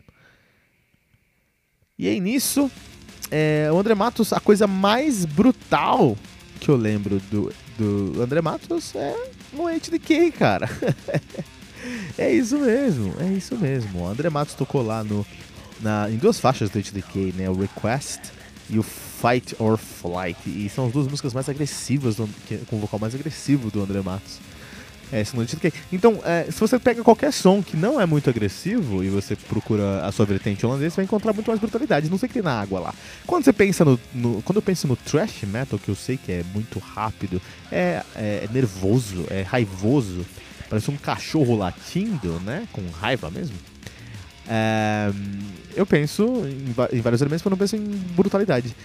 E 1.99 2.07
aí 2.07 2.19
nisso, 2.19 2.71
é, 3.29 3.69
o 3.71 3.77
André 3.77 3.93
Matos, 3.93 4.33
a 4.33 4.39
coisa 4.39 4.65
mais 4.65 5.25
brutal 5.25 6.17
que 6.59 6.69
eu 6.69 6.77
lembro 6.77 7.19
do, 7.29 7.53
do 7.77 8.21
André 8.21 8.41
Matos 8.41 8.93
é 8.95 9.15
no 9.51 9.67
HDK, 9.67 10.31
cara. 10.31 10.69
é 12.17 12.31
isso 12.31 12.57
mesmo, 12.57 13.13
é 13.19 13.27
isso 13.33 13.55
mesmo. 13.55 14.01
O 14.01 14.07
André 14.07 14.29
Matos 14.29 14.55
tocou 14.55 14.81
lá 14.81 15.03
no, 15.03 15.25
na, 15.81 16.09
em 16.09 16.17
duas 16.17 16.39
faixas 16.39 16.69
do 16.69 16.79
HDK, 16.79 17.33
né? 17.37 17.49
O 17.49 17.55
Request 17.55 18.21
e 18.69 18.79
o 18.79 18.83
Fight 18.83 19.55
or 19.59 19.77
Flight. 19.77 20.39
E 20.45 20.69
são 20.69 20.87
as 20.87 20.91
duas 20.91 21.07
músicas 21.07 21.33
mais 21.33 21.47
agressivas, 21.49 22.15
do, 22.15 22.29
com 22.67 22.77
o 22.77 22.79
vocal 22.79 22.99
mais 22.99 23.13
agressivo 23.13 23.69
do 23.69 23.81
André 23.81 24.01
Matos. 24.01 24.39
É, 25.13 25.23
então, 25.91 26.19
é, 26.25 26.45
se 26.45 26.59
você 26.59 26.79
pega 26.79 27.03
qualquer 27.03 27.31
som 27.31 27.61
que 27.61 27.77
não 27.77 28.01
é 28.01 28.05
muito 28.05 28.31
agressivo 28.31 29.03
e 29.03 29.09
você 29.09 29.35
procura 29.35 30.03
a 30.03 30.11
sua 30.11 30.25
vertente 30.25 30.65
holandesa, 30.65 30.89
você 30.89 30.95
vai 30.95 31.05
encontrar 31.05 31.33
muito 31.33 31.45
mais 31.47 31.59
brutalidade. 31.59 32.09
Não 32.09 32.17
sei 32.17 32.25
o 32.25 32.29
que 32.29 32.33
tem 32.33 32.41
na 32.41 32.59
água 32.59 32.79
lá. 32.79 32.95
Quando 33.27 33.43
você 33.43 33.53
pensa 33.53 33.85
no, 33.85 33.99
no, 34.11 34.41
Quando 34.41 34.55
eu 34.55 34.61
penso 34.63 34.87
no 34.87 34.95
thrash 34.95 35.43
metal, 35.43 35.77
que 35.77 35.89
eu 35.89 35.93
sei 35.93 36.17
que 36.17 36.31
é 36.31 36.43
muito 36.51 36.79
rápido, 36.79 37.39
é, 37.71 38.01
é 38.15 38.49
nervoso, 38.51 39.27
é 39.29 39.43
raivoso, 39.43 40.25
parece 40.67 40.89
um 40.89 40.97
cachorro 40.97 41.55
latindo, 41.55 42.39
né? 42.39 42.67
Com 42.73 42.81
raiva 42.89 43.29
mesmo. 43.29 43.55
É, 44.49 45.11
eu 45.75 45.85
penso 45.85 46.23
em, 46.23 46.97
em 46.97 47.01
vários 47.01 47.21
elementos, 47.21 47.43
mas 47.43 47.51
não 47.51 47.57
penso 47.57 47.75
em 47.75 47.85
brutalidade. 48.15 48.75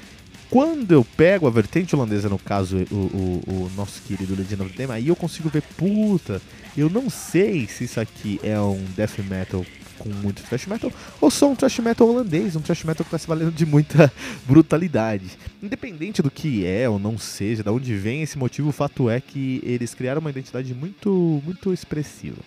Quando 0.50 0.92
eu 0.92 1.04
pego 1.04 1.46
a 1.46 1.50
vertente 1.50 1.94
holandesa, 1.94 2.28
no 2.28 2.38
caso, 2.38 2.78
o, 2.90 2.94
o, 2.94 3.42
o 3.46 3.70
nosso 3.76 4.00
querido 4.02 4.34
Legend 4.34 4.62
of 4.62 4.72
the 4.72 4.87
Dam, 4.87 4.94
aí 4.94 5.08
eu 5.08 5.16
consigo 5.16 5.50
ver, 5.50 5.62
puta, 5.76 6.40
eu 6.76 6.88
não 6.88 7.11
sei 7.11 7.66
se 7.66 7.84
isso 7.84 8.00
aqui 8.00 8.40
é 8.42 8.58
um 8.58 8.82
death 8.96 9.18
metal 9.18 9.64
com 9.98 10.08
muito 10.08 10.42
thrash 10.44 10.66
metal 10.66 10.92
ou 11.20 11.30
só 11.30 11.50
um 11.50 11.56
thrash 11.56 11.80
metal 11.80 12.08
holandês, 12.08 12.54
um 12.56 12.61
thrash 12.61 12.84
metal 12.84 13.04
que 13.04 13.08
está 13.08 13.18
se 13.18 13.26
valendo 13.26 13.50
de 13.50 13.66
muita 13.66 14.11
brutalidade. 14.46 15.26
Independente 15.62 16.22
do 16.22 16.30
que 16.30 16.64
é 16.64 16.88
ou 16.88 16.98
não 16.98 17.18
seja, 17.18 17.62
de 17.62 17.68
onde 17.68 17.94
vem 17.96 18.22
esse 18.22 18.38
motivo, 18.38 18.70
o 18.70 18.72
fato 18.72 19.11
é 19.11 19.20
que 19.20 19.61
eles 19.64 19.92
criaram 19.92 20.20
uma 20.20 20.30
identidade 20.30 20.72
muito, 20.72 21.42
muito 21.44 21.72
expressiva. 21.74 22.38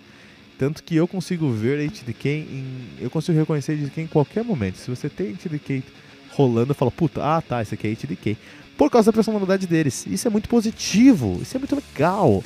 Tanto 0.57 0.83
que 0.83 0.95
eu 0.95 1.07
consigo 1.07 1.51
ver 1.51 1.79
HDK 1.89 2.29
em. 2.29 2.65
Eu 2.99 3.09
consigo 3.09 3.37
reconhecer 3.37 3.73
HDK 3.73 4.01
em 4.01 4.07
qualquer 4.07 4.43
momento. 4.43 4.77
Se 4.77 4.89
você 4.89 5.09
tem 5.09 5.33
HDK 5.33 5.83
rolando, 6.35 6.71
eu 6.71 6.75
falo, 6.75 6.91
puta, 6.91 7.23
ah 7.23 7.41
tá, 7.41 7.61
esse 7.61 7.73
aqui 7.73 7.87
é 7.87 7.91
HDK. 7.91 8.37
Por 8.77 8.89
causa 8.89 9.11
da 9.11 9.15
personalidade 9.15 9.67
deles. 9.67 10.05
Isso 10.07 10.27
é 10.27 10.31
muito 10.31 10.49
positivo, 10.49 11.39
isso 11.41 11.55
é 11.55 11.59
muito 11.59 11.75
legal. 11.75 12.43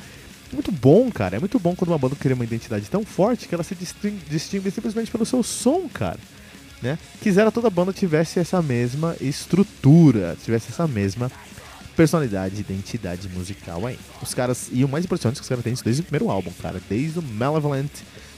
É 0.52 0.54
muito 0.54 0.70
bom, 0.70 1.10
cara. 1.10 1.36
É 1.36 1.40
muito 1.40 1.58
bom 1.58 1.74
quando 1.74 1.90
uma 1.90 1.98
banda 1.98 2.14
cria 2.14 2.34
uma 2.34 2.44
identidade 2.44 2.88
tão 2.90 3.04
forte 3.04 3.48
que 3.48 3.54
ela 3.54 3.64
se 3.64 3.74
distingue 3.74 4.70
simplesmente 4.70 5.10
pelo 5.10 5.24
seu 5.24 5.42
som, 5.42 5.88
cara. 5.88 6.18
Né? 6.82 6.98
Quisera 7.22 7.50
toda 7.50 7.70
banda 7.70 7.92
tivesse 7.92 8.38
essa 8.38 8.60
mesma 8.60 9.16
estrutura, 9.20 10.36
tivesse 10.44 10.70
essa 10.70 10.86
mesma 10.86 11.32
personalidade, 11.96 12.60
identidade 12.60 13.28
musical 13.30 13.86
aí. 13.86 13.98
Os 14.20 14.34
caras, 14.34 14.68
e 14.70 14.84
o 14.84 14.88
mais 14.88 15.06
importante 15.06 15.32
é 15.32 15.36
que 15.36 15.42
os 15.42 15.48
caras 15.48 15.64
têm 15.64 15.72
isso 15.72 15.82
desde 15.82 16.02
o 16.02 16.04
primeiro 16.04 16.30
álbum, 16.30 16.52
cara, 16.60 16.80
desde 16.86 17.18
o 17.18 17.22
Malevolent 17.22 17.90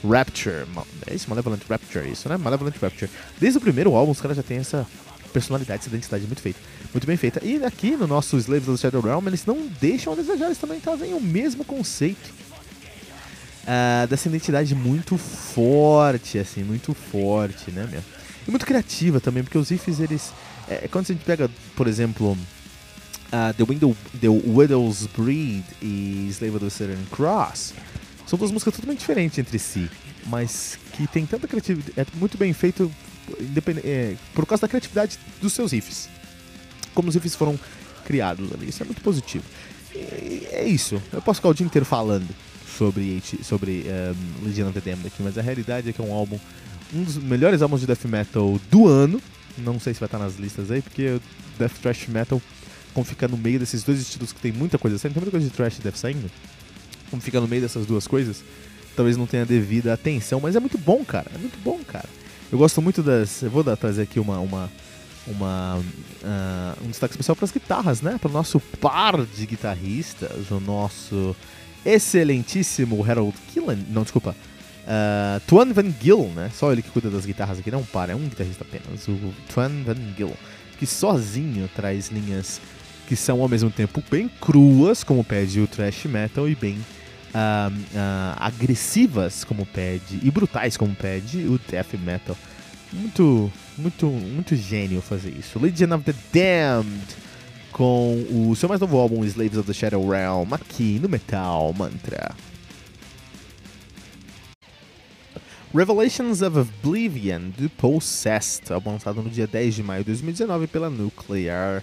Rapture. 0.08 0.64
É 1.04 1.14
isso, 1.14 1.28
Malevolent 1.28 1.62
Rapture, 1.68 2.08
isso, 2.08 2.28
né? 2.28 2.36
Malevolent 2.36 2.76
Rapture. 2.80 3.10
Desde 3.40 3.58
o 3.58 3.60
primeiro 3.60 3.96
álbum, 3.96 4.12
os 4.12 4.20
caras 4.20 4.36
já 4.36 4.42
têm 4.44 4.58
essa 4.58 4.86
personalidade, 5.28 5.80
essa 5.80 5.88
identidade 5.88 6.26
muito 6.26 6.42
feita. 6.42 6.58
Muito 6.92 7.06
bem 7.06 7.16
feita. 7.16 7.44
E 7.44 7.62
aqui 7.64 7.92
no 7.92 8.06
nosso 8.06 8.36
Slaves 8.36 8.68
of 8.68 8.78
the 8.78 8.82
Shadow 8.82 9.00
Realm, 9.00 9.26
eles 9.26 9.44
não 9.44 9.68
deixam 9.80 10.12
a 10.12 10.16
desejar, 10.16 10.46
eles 10.46 10.58
também 10.58 10.80
trazem 10.80 11.14
o 11.14 11.20
mesmo 11.20 11.64
conceito. 11.64 12.30
Uh, 13.64 14.06
dessa 14.06 14.28
identidade 14.28 14.74
muito 14.74 15.18
forte, 15.18 16.38
assim, 16.38 16.64
muito 16.64 16.94
forte, 16.94 17.70
né, 17.70 17.86
meu? 17.90 18.02
E 18.46 18.50
muito 18.50 18.64
criativa 18.64 19.20
também, 19.20 19.42
porque 19.42 19.58
os 19.58 19.68
riffs, 19.68 20.00
eles... 20.00 20.32
É, 20.66 20.88
quando 20.88 21.04
a 21.04 21.12
gente 21.12 21.24
pega, 21.24 21.50
por 21.76 21.86
exemplo, 21.86 22.32
uh, 22.32 23.54
The, 23.54 23.64
Window, 23.64 23.96
The 24.18 24.28
Widow's 24.28 25.06
Breed 25.06 25.64
e 25.82 26.28
Slave 26.30 26.56
of 26.56 26.64
the 26.64 26.70
Southern 26.70 27.04
Cross, 27.10 27.74
são 28.26 28.38
duas 28.38 28.50
músicas 28.50 28.74
totalmente 28.74 29.00
diferentes 29.00 29.38
entre 29.38 29.58
si, 29.58 29.90
mas 30.26 30.78
que 30.92 31.06
tem 31.06 31.24
tanta 31.26 31.46
criatividade, 31.46 31.92
é 31.96 32.06
muito 32.14 32.36
bem 32.36 32.52
feito 32.52 32.90
é, 33.84 34.14
por 34.34 34.46
causa 34.46 34.62
da 34.62 34.68
criatividade 34.68 35.18
dos 35.40 35.52
seus 35.52 35.72
riffs. 35.72 36.08
Como 36.94 37.08
os 37.08 37.14
riffs 37.14 37.34
foram 37.34 37.58
criados 38.04 38.52
ali. 38.52 38.68
Isso 38.68 38.82
é 38.82 38.86
muito 38.86 39.02
positivo. 39.02 39.44
E 39.94 40.46
é 40.50 40.66
isso. 40.66 41.00
Eu 41.12 41.22
posso 41.22 41.38
ficar 41.38 41.48
o 41.48 41.54
dia 41.54 41.66
inteiro 41.66 41.84
falando 41.84 42.28
sobre, 42.66 43.22
sobre 43.42 43.84
um, 44.42 44.46
Legion 44.46 44.68
of 44.68 44.80
the 44.80 44.90
Damned 44.90 45.06
aqui, 45.06 45.22
mas 45.22 45.36
a 45.36 45.42
realidade 45.42 45.90
é 45.90 45.92
que 45.92 46.00
é 46.00 46.04
um 46.04 46.12
álbum, 46.12 46.38
um 46.94 47.02
dos 47.02 47.16
melhores 47.16 47.60
álbuns 47.60 47.80
de 47.80 47.86
death 47.86 48.04
metal 48.04 48.58
do 48.70 48.86
ano. 48.86 49.20
Não 49.58 49.80
sei 49.80 49.92
se 49.92 50.00
vai 50.00 50.06
estar 50.06 50.18
nas 50.18 50.36
listas 50.36 50.70
aí, 50.70 50.80
porque 50.80 51.20
death 51.58 51.72
thrash 51.82 52.06
metal, 52.06 52.40
como 52.94 53.04
fica 53.04 53.26
no 53.26 53.36
meio 53.36 53.58
desses 53.58 53.82
dois 53.82 54.00
estilos 54.00 54.32
que 54.32 54.40
tem 54.40 54.52
muita 54.52 54.78
coisa 54.78 54.96
saindo, 54.96 55.14
tem 55.14 55.22
muita 55.22 55.32
coisa 55.32 55.46
de 55.46 55.52
thrash 55.52 55.78
e 55.78 55.82
death 55.82 55.96
saindo, 55.96 56.30
como 57.10 57.20
fica 57.20 57.40
no 57.40 57.48
meio 57.48 57.62
dessas 57.62 57.84
duas 57.84 58.06
coisas, 58.06 58.44
talvez 58.94 59.16
não 59.16 59.26
tenha 59.26 59.44
devida 59.44 59.92
atenção, 59.92 60.40
mas 60.40 60.54
é 60.54 60.60
muito 60.60 60.78
bom, 60.78 61.04
cara. 61.04 61.30
É 61.34 61.38
muito 61.38 61.58
bom, 61.62 61.80
cara. 61.84 62.08
Eu 62.50 62.58
gosto 62.58 62.80
muito 62.80 63.02
das. 63.02 63.42
Eu 63.42 63.50
vou 63.50 63.62
dar, 63.62 63.76
trazer 63.76 64.02
aqui 64.02 64.18
uma. 64.18 64.38
uma, 64.38 64.70
uma 65.26 65.76
uh, 65.76 66.84
um 66.84 66.88
destaque 66.88 67.12
especial 67.12 67.36
para 67.36 67.44
as 67.44 67.52
guitarras, 67.52 68.00
né? 68.00 68.18
Para 68.20 68.30
o 68.30 68.32
nosso 68.32 68.58
par 68.80 69.24
de 69.24 69.46
guitarristas, 69.46 70.50
o 70.50 70.58
nosso 70.58 71.36
excelentíssimo 71.84 73.04
Harold 73.04 73.36
Killen. 73.52 73.86
Não, 73.90 74.02
desculpa. 74.02 74.34
Uh, 74.84 75.40
Tuan 75.46 75.72
Van 75.72 75.92
Gill, 76.00 76.30
né? 76.34 76.50
Só 76.54 76.72
ele 76.72 76.80
que 76.80 76.90
cuida 76.90 77.10
das 77.10 77.26
guitarras 77.26 77.58
aqui, 77.58 77.70
não 77.70 77.84
para, 77.84 78.12
é 78.12 78.16
um 78.16 78.26
guitarrista 78.26 78.64
apenas. 78.64 79.06
O 79.06 79.34
Tuan 79.52 79.82
Van 79.84 80.14
Gill, 80.16 80.32
que 80.78 80.86
sozinho 80.86 81.68
traz 81.76 82.08
linhas 82.08 82.60
que 83.06 83.14
são 83.14 83.42
ao 83.42 83.48
mesmo 83.48 83.70
tempo 83.70 84.02
bem 84.10 84.28
cruas, 84.40 85.04
como 85.04 85.22
pede 85.22 85.60
o 85.60 85.66
thrash 85.66 86.04
metal, 86.04 86.48
e 86.48 86.54
bem 86.54 86.78
uh, 87.34 88.34
agressivas 88.36 89.44
como 89.44 89.66
pede 89.66 90.20
e 90.22 90.30
brutais 90.30 90.76
como 90.76 90.94
pede 90.94 91.46
o 91.46 91.58
death 91.70 91.94
metal. 91.94 92.36
Muito, 92.92 93.52
muito, 93.76 94.06
muito 94.06 94.56
gênio 94.56 95.02
fazer 95.02 95.30
isso. 95.30 95.58
Legion 95.58 95.94
of 95.94 96.04
the 96.04 96.14
Damned 96.32 97.28
com 97.72 98.24
o 98.30 98.56
seu 98.56 98.68
mais 98.68 98.80
novo 98.80 98.96
álbum 98.98 99.24
Slaves 99.24 99.56
of 99.56 99.66
the 99.66 99.72
Shadow 99.72 100.08
Realm 100.08 100.52
aqui 100.52 100.98
no 101.00 101.08
Metal 101.08 101.72
Mantra. 101.74 102.34
Revelations 105.74 106.40
of 106.40 106.58
Oblivion, 106.58 107.50
do 107.56 107.68
Possessed, 107.68 108.70
lançado 108.84 109.22
no 109.22 109.28
dia 109.28 109.46
10 109.46 109.74
de 109.74 109.82
maio 109.82 110.02
de 110.02 110.06
2019 110.06 110.66
pela 110.66 110.88
Nuclear 110.88 111.82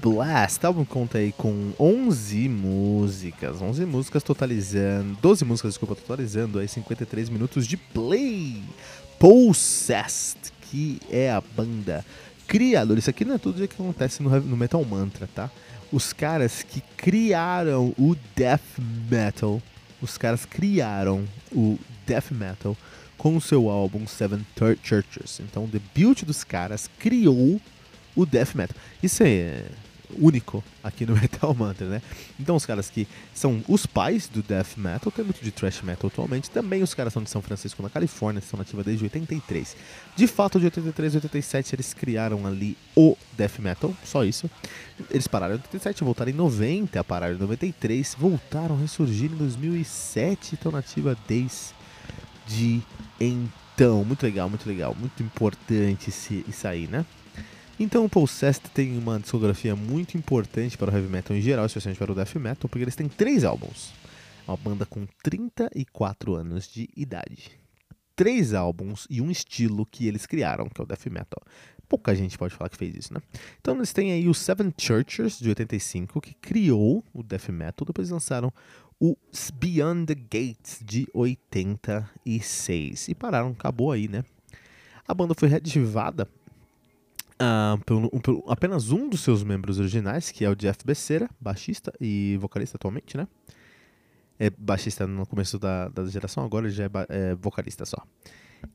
Blast. 0.00 0.64
Álbum 0.64 0.84
conta 0.84 1.18
aí 1.18 1.32
com 1.32 1.72
11 1.78 2.48
músicas, 2.48 3.60
11 3.60 3.84
músicas 3.84 4.22
totalizando, 4.22 5.18
12 5.20 5.44
músicas, 5.44 5.72
desculpa, 5.72 5.94
totalizando 5.94 6.58
aí 6.58 6.68
53 6.68 7.28
minutos 7.28 7.66
de 7.66 7.76
play. 7.76 8.62
Possessed, 9.18 10.52
que 10.62 10.98
é 11.10 11.30
a 11.30 11.40
banda 11.40 12.04
criadora, 12.46 12.98
isso 12.98 13.10
aqui 13.10 13.24
não 13.24 13.34
é 13.34 13.38
tudo 13.38 13.68
que 13.68 13.74
acontece 13.74 14.22
no, 14.22 14.56
Metal 14.56 14.84
Mantra, 14.84 15.28
tá? 15.32 15.50
Os 15.92 16.12
caras 16.12 16.62
que 16.62 16.80
criaram 16.96 17.94
o 17.98 18.16
Death 18.34 18.78
Metal, 19.10 19.60
os 20.00 20.16
caras 20.16 20.46
criaram 20.46 21.24
o 21.52 21.78
Death 22.06 22.30
Metal 22.30 22.76
com 23.18 23.36
o 23.36 23.40
seu 23.40 23.68
álbum 23.68 24.06
Seven 24.06 24.44
Churches. 24.82 25.40
Então, 25.40 25.64
o 25.64 25.68
debut 25.68 26.24
dos 26.24 26.42
caras 26.42 26.88
criou 26.98 27.60
o 28.16 28.26
Death 28.26 28.54
Metal. 28.54 28.76
Isso 29.02 29.22
é 29.22 29.64
único 30.18 30.62
aqui 30.82 31.06
no 31.06 31.14
Metal 31.20 31.54
Mantra, 31.54 31.86
né? 31.86 32.02
Então 32.38 32.56
os 32.56 32.66
caras 32.66 32.90
que 32.90 33.06
são 33.34 33.62
os 33.68 33.86
pais 33.86 34.28
do 34.28 34.42
Death 34.42 34.76
Metal, 34.76 35.10
tem 35.12 35.24
muito 35.24 35.42
de 35.42 35.50
Thrash 35.50 35.82
Metal 35.82 36.08
atualmente, 36.08 36.50
também 36.50 36.82
os 36.82 36.94
caras 36.94 37.12
são 37.12 37.22
de 37.22 37.30
São 37.30 37.42
Francisco, 37.42 37.82
na 37.82 37.90
Califórnia, 37.90 38.40
são 38.40 38.58
nativa 38.58 38.82
desde 38.82 39.04
83. 39.04 39.76
De 40.16 40.26
fato, 40.26 40.58
de 40.58 40.66
83 40.66 41.14
a 41.14 41.18
87 41.18 41.74
eles 41.74 41.94
criaram 41.94 42.46
ali 42.46 42.76
o 42.96 43.16
Death 43.36 43.58
Metal, 43.58 43.94
só 44.04 44.24
isso. 44.24 44.50
Eles 45.10 45.26
pararam 45.26 45.54
em 45.54 45.58
87, 45.58 46.04
voltaram 46.04 46.30
em 46.30 46.34
90, 46.34 47.02
pararam 47.04 47.34
em 47.34 47.38
93, 47.38 48.16
voltaram 48.18 48.76
a 48.76 48.78
ressurgir 48.78 49.30
em 49.30 49.36
2007, 49.36 50.54
estão 50.54 50.72
nativa 50.72 51.16
desde 51.26 51.74
então. 53.18 54.04
Muito 54.04 54.22
legal, 54.22 54.48
muito 54.48 54.68
legal, 54.68 54.94
muito 54.98 55.22
importante 55.22 56.10
isso 56.10 56.66
aí, 56.66 56.86
né? 56.86 57.04
Então 57.82 58.04
o 58.04 58.10
Possessed 58.10 58.68
tem 58.74 58.98
uma 58.98 59.18
discografia 59.18 59.74
muito 59.74 60.14
importante 60.14 60.76
para 60.76 60.90
o 60.90 60.94
heavy 60.94 61.08
metal 61.08 61.34
em 61.34 61.40
geral, 61.40 61.64
especialmente 61.64 61.96
para 61.96 62.12
o 62.12 62.14
death 62.14 62.34
metal, 62.34 62.68
porque 62.68 62.84
eles 62.84 62.94
têm 62.94 63.08
três 63.08 63.42
álbuns. 63.42 63.94
Uma 64.46 64.58
banda 64.58 64.84
com 64.84 65.06
34 65.22 66.34
anos 66.34 66.68
de 66.68 66.90
idade. 66.94 67.52
Três 68.14 68.52
álbuns 68.52 69.06
e 69.08 69.22
um 69.22 69.30
estilo 69.30 69.86
que 69.86 70.06
eles 70.06 70.26
criaram, 70.26 70.68
que 70.68 70.78
é 70.78 70.84
o 70.84 70.86
death 70.86 71.06
metal. 71.06 71.42
Pouca 71.88 72.14
gente 72.14 72.36
pode 72.36 72.54
falar 72.54 72.68
que 72.68 72.76
fez 72.76 72.94
isso, 72.94 73.14
né? 73.14 73.20
Então 73.62 73.74
eles 73.76 73.94
têm 73.94 74.12
aí 74.12 74.28
o 74.28 74.34
Seven 74.34 74.74
Churches, 74.76 75.38
de 75.38 75.48
85, 75.48 76.20
que 76.20 76.34
criou 76.34 77.02
o 77.14 77.22
death 77.22 77.48
metal. 77.48 77.86
Depois 77.86 78.10
lançaram 78.10 78.52
o 79.00 79.16
Beyond 79.54 80.04
the 80.04 80.14
Gates, 80.14 80.82
de 80.84 81.08
86. 81.14 83.08
E 83.08 83.14
pararam, 83.14 83.52
acabou 83.52 83.90
aí, 83.90 84.06
né? 84.06 84.22
A 85.08 85.14
banda 85.14 85.34
foi 85.34 85.48
reativada 85.48 86.28
Uh, 87.40 87.82
pelo, 87.86 88.10
pelo, 88.20 88.44
apenas 88.48 88.90
um 88.90 89.08
dos 89.08 89.22
seus 89.22 89.42
membros 89.42 89.78
originais, 89.78 90.30
que 90.30 90.44
é 90.44 90.50
o 90.50 90.54
Jeff 90.54 90.84
Becerra, 90.84 91.30
baixista 91.40 91.90
e 91.98 92.36
vocalista 92.38 92.76
atualmente, 92.76 93.16
né? 93.16 93.26
É 94.38 94.50
baixista 94.50 95.06
no 95.06 95.26
começo 95.26 95.58
da, 95.58 95.88
da 95.88 96.04
geração, 96.06 96.44
agora 96.44 96.66
ele 96.66 96.74
já 96.74 96.84
é, 96.84 96.90
é 97.08 97.34
vocalista 97.34 97.86
só. 97.86 97.96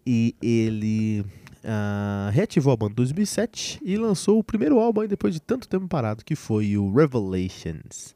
E 0.04 0.36
ele 0.42 1.22
uh, 1.64 2.32
reativou 2.32 2.74
a 2.74 2.78
banda 2.78 2.94
em 2.94 2.96
2007 2.96 3.80
e 3.84 3.98
lançou 3.98 4.40
o 4.40 4.44
primeiro 4.44 4.80
álbum 4.80 5.06
depois 5.08 5.36
de 5.36 5.40
tanto 5.40 5.68
tempo 5.68 5.88
parado, 5.88 6.26
que 6.26 6.36
foi 6.36 6.76
o 6.76 6.92
Revelations 6.92 8.16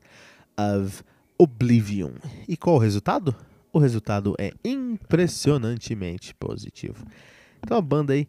of 0.58 1.04
Oblivion. 1.38 2.14
E 2.48 2.58
qual 2.58 2.78
o 2.78 2.80
resultado? 2.80 3.36
O 3.72 3.78
resultado 3.78 4.36
é 4.40 4.52
impressionantemente 4.64 6.34
positivo. 6.34 7.06
Então 7.64 7.78
a 7.78 7.82
banda 7.82 8.14
aí 8.14 8.28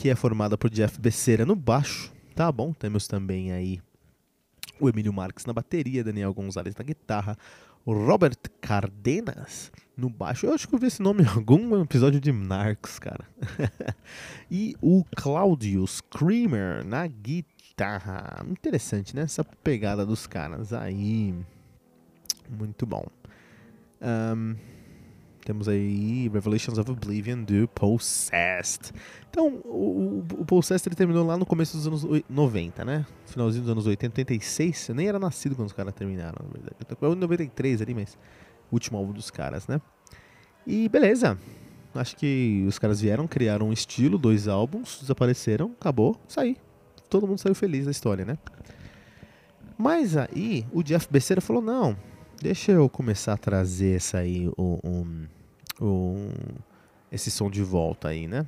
que 0.00 0.08
é 0.08 0.14
formada 0.14 0.56
por 0.56 0.70
Jeff 0.70 0.98
Becerra 0.98 1.44
no 1.44 1.54
baixo, 1.54 2.10
tá 2.34 2.50
bom? 2.50 2.72
Temos 2.72 3.06
também 3.06 3.52
aí 3.52 3.82
o 4.80 4.88
Emílio 4.88 5.12
Marques 5.12 5.44
na 5.44 5.52
bateria, 5.52 6.02
Daniel 6.02 6.32
Gonzalez 6.32 6.74
na 6.74 6.82
guitarra, 6.82 7.36
o 7.84 7.92
Robert 7.92 8.38
Cardenas 8.62 9.70
no 9.94 10.08
baixo. 10.08 10.46
Eu 10.46 10.54
acho 10.54 10.66
que 10.66 10.74
eu 10.74 10.78
vi 10.78 10.86
esse 10.86 11.02
nome 11.02 11.22
em 11.22 11.26
algum 11.26 11.78
episódio 11.82 12.18
de 12.18 12.32
Narcos, 12.32 12.98
cara. 12.98 13.26
e 14.50 14.74
o 14.80 15.04
Claudio 15.14 15.86
Screamer 15.86 16.82
na 16.82 17.06
guitarra. 17.06 18.42
Interessante, 18.48 19.14
né? 19.14 19.20
Essa 19.24 19.44
pegada 19.44 20.06
dos 20.06 20.26
caras 20.26 20.72
aí. 20.72 21.34
Muito 22.48 22.86
bom. 22.86 23.04
Um, 24.00 24.56
temos 25.50 25.68
aí 25.68 26.28
Revelations 26.28 26.78
of 26.78 26.88
Oblivion 26.88 27.42
do 27.42 27.66
Possessed. 27.66 28.92
Então, 29.28 29.60
o, 29.64 30.24
o 30.38 30.44
Possessed 30.44 30.88
ele 30.88 30.94
terminou 30.94 31.26
lá 31.26 31.36
no 31.36 31.44
começo 31.44 31.76
dos 31.76 31.88
anos 31.88 32.22
90, 32.28 32.84
né? 32.84 33.04
Finalzinho 33.26 33.64
dos 33.64 33.72
anos 33.72 33.84
80, 33.84 34.20
86. 34.20 34.90
Eu 34.90 34.94
nem 34.94 35.08
era 35.08 35.18
nascido 35.18 35.56
quando 35.56 35.66
os 35.66 35.72
caras 35.72 35.92
terminaram, 35.92 36.36
na 36.46 36.52
verdade. 36.52 36.76
Eu 36.88 36.96
tô 36.96 37.12
em 37.12 37.16
93 37.16 37.82
ali, 37.82 37.94
mas 37.94 38.16
último 38.70 38.96
álbum 38.96 39.12
dos 39.12 39.28
caras, 39.28 39.66
né? 39.66 39.80
E 40.64 40.88
beleza. 40.88 41.36
Acho 41.96 42.16
que 42.16 42.64
os 42.68 42.78
caras 42.78 43.00
vieram, 43.00 43.26
criaram 43.26 43.70
um 43.70 43.72
estilo, 43.72 44.16
dois 44.18 44.46
álbuns, 44.46 44.98
desapareceram, 45.00 45.72
acabou, 45.80 46.16
saí. 46.28 46.56
Todo 47.08 47.26
mundo 47.26 47.40
saiu 47.40 47.56
feliz 47.56 47.86
da 47.86 47.90
história, 47.90 48.24
né? 48.24 48.38
Mas 49.76 50.16
aí 50.16 50.64
o 50.72 50.80
Jeff 50.84 51.08
Becerra 51.10 51.40
falou: 51.40 51.60
não, 51.60 51.96
Deixa 52.40 52.72
eu 52.72 52.88
começar 52.88 53.34
a 53.34 53.36
trazer 53.36 53.96
essa 53.96 54.16
aí, 54.16 54.48
um, 54.56 54.78
um, 54.82 55.26
esse 57.10 57.30
som 57.30 57.50
de 57.50 57.62
volta 57.62 58.08
aí, 58.08 58.26
né? 58.26 58.46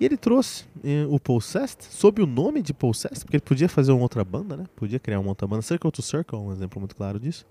E 0.00 0.04
ele 0.04 0.16
trouxe 0.16 0.64
eh, 0.82 1.06
o 1.08 1.20
Possessed, 1.20 1.84
sob 1.84 2.22
o 2.22 2.26
nome 2.26 2.60
de 2.60 2.74
Possessed, 2.74 3.20
porque 3.24 3.36
ele 3.36 3.42
podia 3.42 3.68
fazer 3.68 3.92
uma 3.92 4.02
outra 4.02 4.24
banda, 4.24 4.56
né? 4.56 4.64
Podia 4.74 4.98
criar 4.98 5.20
uma 5.20 5.28
outra 5.28 5.46
banda. 5.46 5.62
Circle 5.62 5.92
to 5.92 6.02
Circle 6.02 6.38
é 6.38 6.42
um 6.42 6.52
exemplo 6.52 6.80
muito 6.80 6.96
claro 6.96 7.20
disso. 7.20 7.46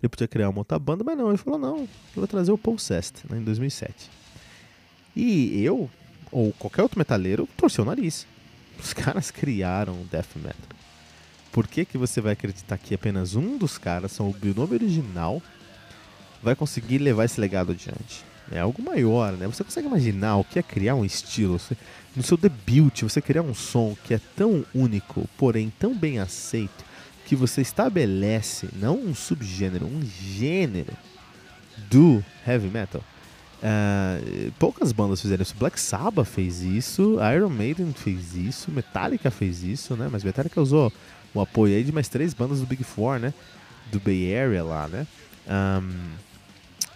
Ele 0.00 0.08
podia 0.08 0.28
criar 0.28 0.48
uma 0.48 0.60
outra 0.60 0.78
banda, 0.78 1.02
mas 1.02 1.18
não, 1.18 1.28
ele 1.28 1.38
falou: 1.38 1.58
não, 1.58 1.78
eu 1.78 1.88
vou 2.14 2.26
trazer 2.26 2.52
o 2.52 2.58
Possessed, 2.58 3.22
né, 3.28 3.38
em 3.38 3.42
2007. 3.42 4.10
E 5.16 5.60
eu, 5.64 5.90
ou 6.30 6.52
qualquer 6.52 6.82
outro 6.82 6.98
metaleiro, 6.98 7.48
torceu 7.56 7.82
o 7.82 7.86
nariz. 7.86 8.26
Os 8.78 8.92
caras 8.94 9.32
criaram 9.32 9.94
o 9.94 10.04
Death 10.04 10.36
Metal. 10.36 10.78
Por 11.50 11.66
que, 11.66 11.84
que 11.84 11.98
você 11.98 12.20
vai 12.20 12.34
acreditar 12.34 12.78
que 12.78 12.94
apenas 12.94 13.34
um 13.34 13.58
dos 13.58 13.76
caras, 13.76 14.12
são 14.12 14.28
o 14.28 14.54
nome 14.54 14.74
original, 14.74 15.42
vai 16.40 16.54
conseguir 16.54 16.98
levar 16.98 17.24
esse 17.24 17.40
legado 17.40 17.72
adiante? 17.72 18.27
É 18.50 18.60
algo 18.60 18.82
maior, 18.82 19.32
né? 19.32 19.46
Você 19.46 19.62
consegue 19.62 19.86
imaginar 19.86 20.36
o 20.36 20.44
que 20.44 20.58
é 20.58 20.62
criar 20.62 20.94
um 20.94 21.04
estilo? 21.04 21.58
Você, 21.58 21.76
no 22.16 22.22
seu 22.22 22.36
debut, 22.36 23.02
você 23.02 23.20
criar 23.20 23.42
um 23.42 23.54
som 23.54 23.96
que 24.04 24.14
é 24.14 24.20
tão 24.36 24.64
único, 24.74 25.28
porém 25.36 25.72
tão 25.78 25.94
bem 25.94 26.18
aceito, 26.18 26.84
que 27.26 27.36
você 27.36 27.60
estabelece 27.60 28.68
não 28.72 28.98
um 28.98 29.14
subgênero, 29.14 29.86
um 29.86 30.02
gênero 30.02 30.92
do 31.90 32.24
heavy 32.46 32.68
metal. 32.68 33.02
Uh, 33.58 34.52
poucas 34.52 34.92
bandas 34.92 35.20
fizeram 35.20 35.42
isso. 35.42 35.54
Black 35.58 35.78
Sabbath 35.78 36.26
fez 36.26 36.62
isso, 36.62 37.18
Iron 37.34 37.50
Maiden 37.50 37.92
fez 37.92 38.34
isso, 38.34 38.70
Metallica 38.70 39.30
fez 39.30 39.62
isso, 39.62 39.96
né? 39.96 40.08
Mas 40.10 40.24
Metallica 40.24 40.60
usou 40.60 40.92
o 41.34 41.40
apoio 41.40 41.76
aí 41.76 41.84
de 41.84 41.92
mais 41.92 42.08
três 42.08 42.32
bandas 42.32 42.60
do 42.60 42.66
Big 42.66 42.84
Four, 42.84 43.18
né? 43.18 43.34
Do 43.92 44.00
Bay 44.00 44.34
Area 44.34 44.62
lá, 44.62 44.88
né? 44.88 45.06
Um, 45.48 45.90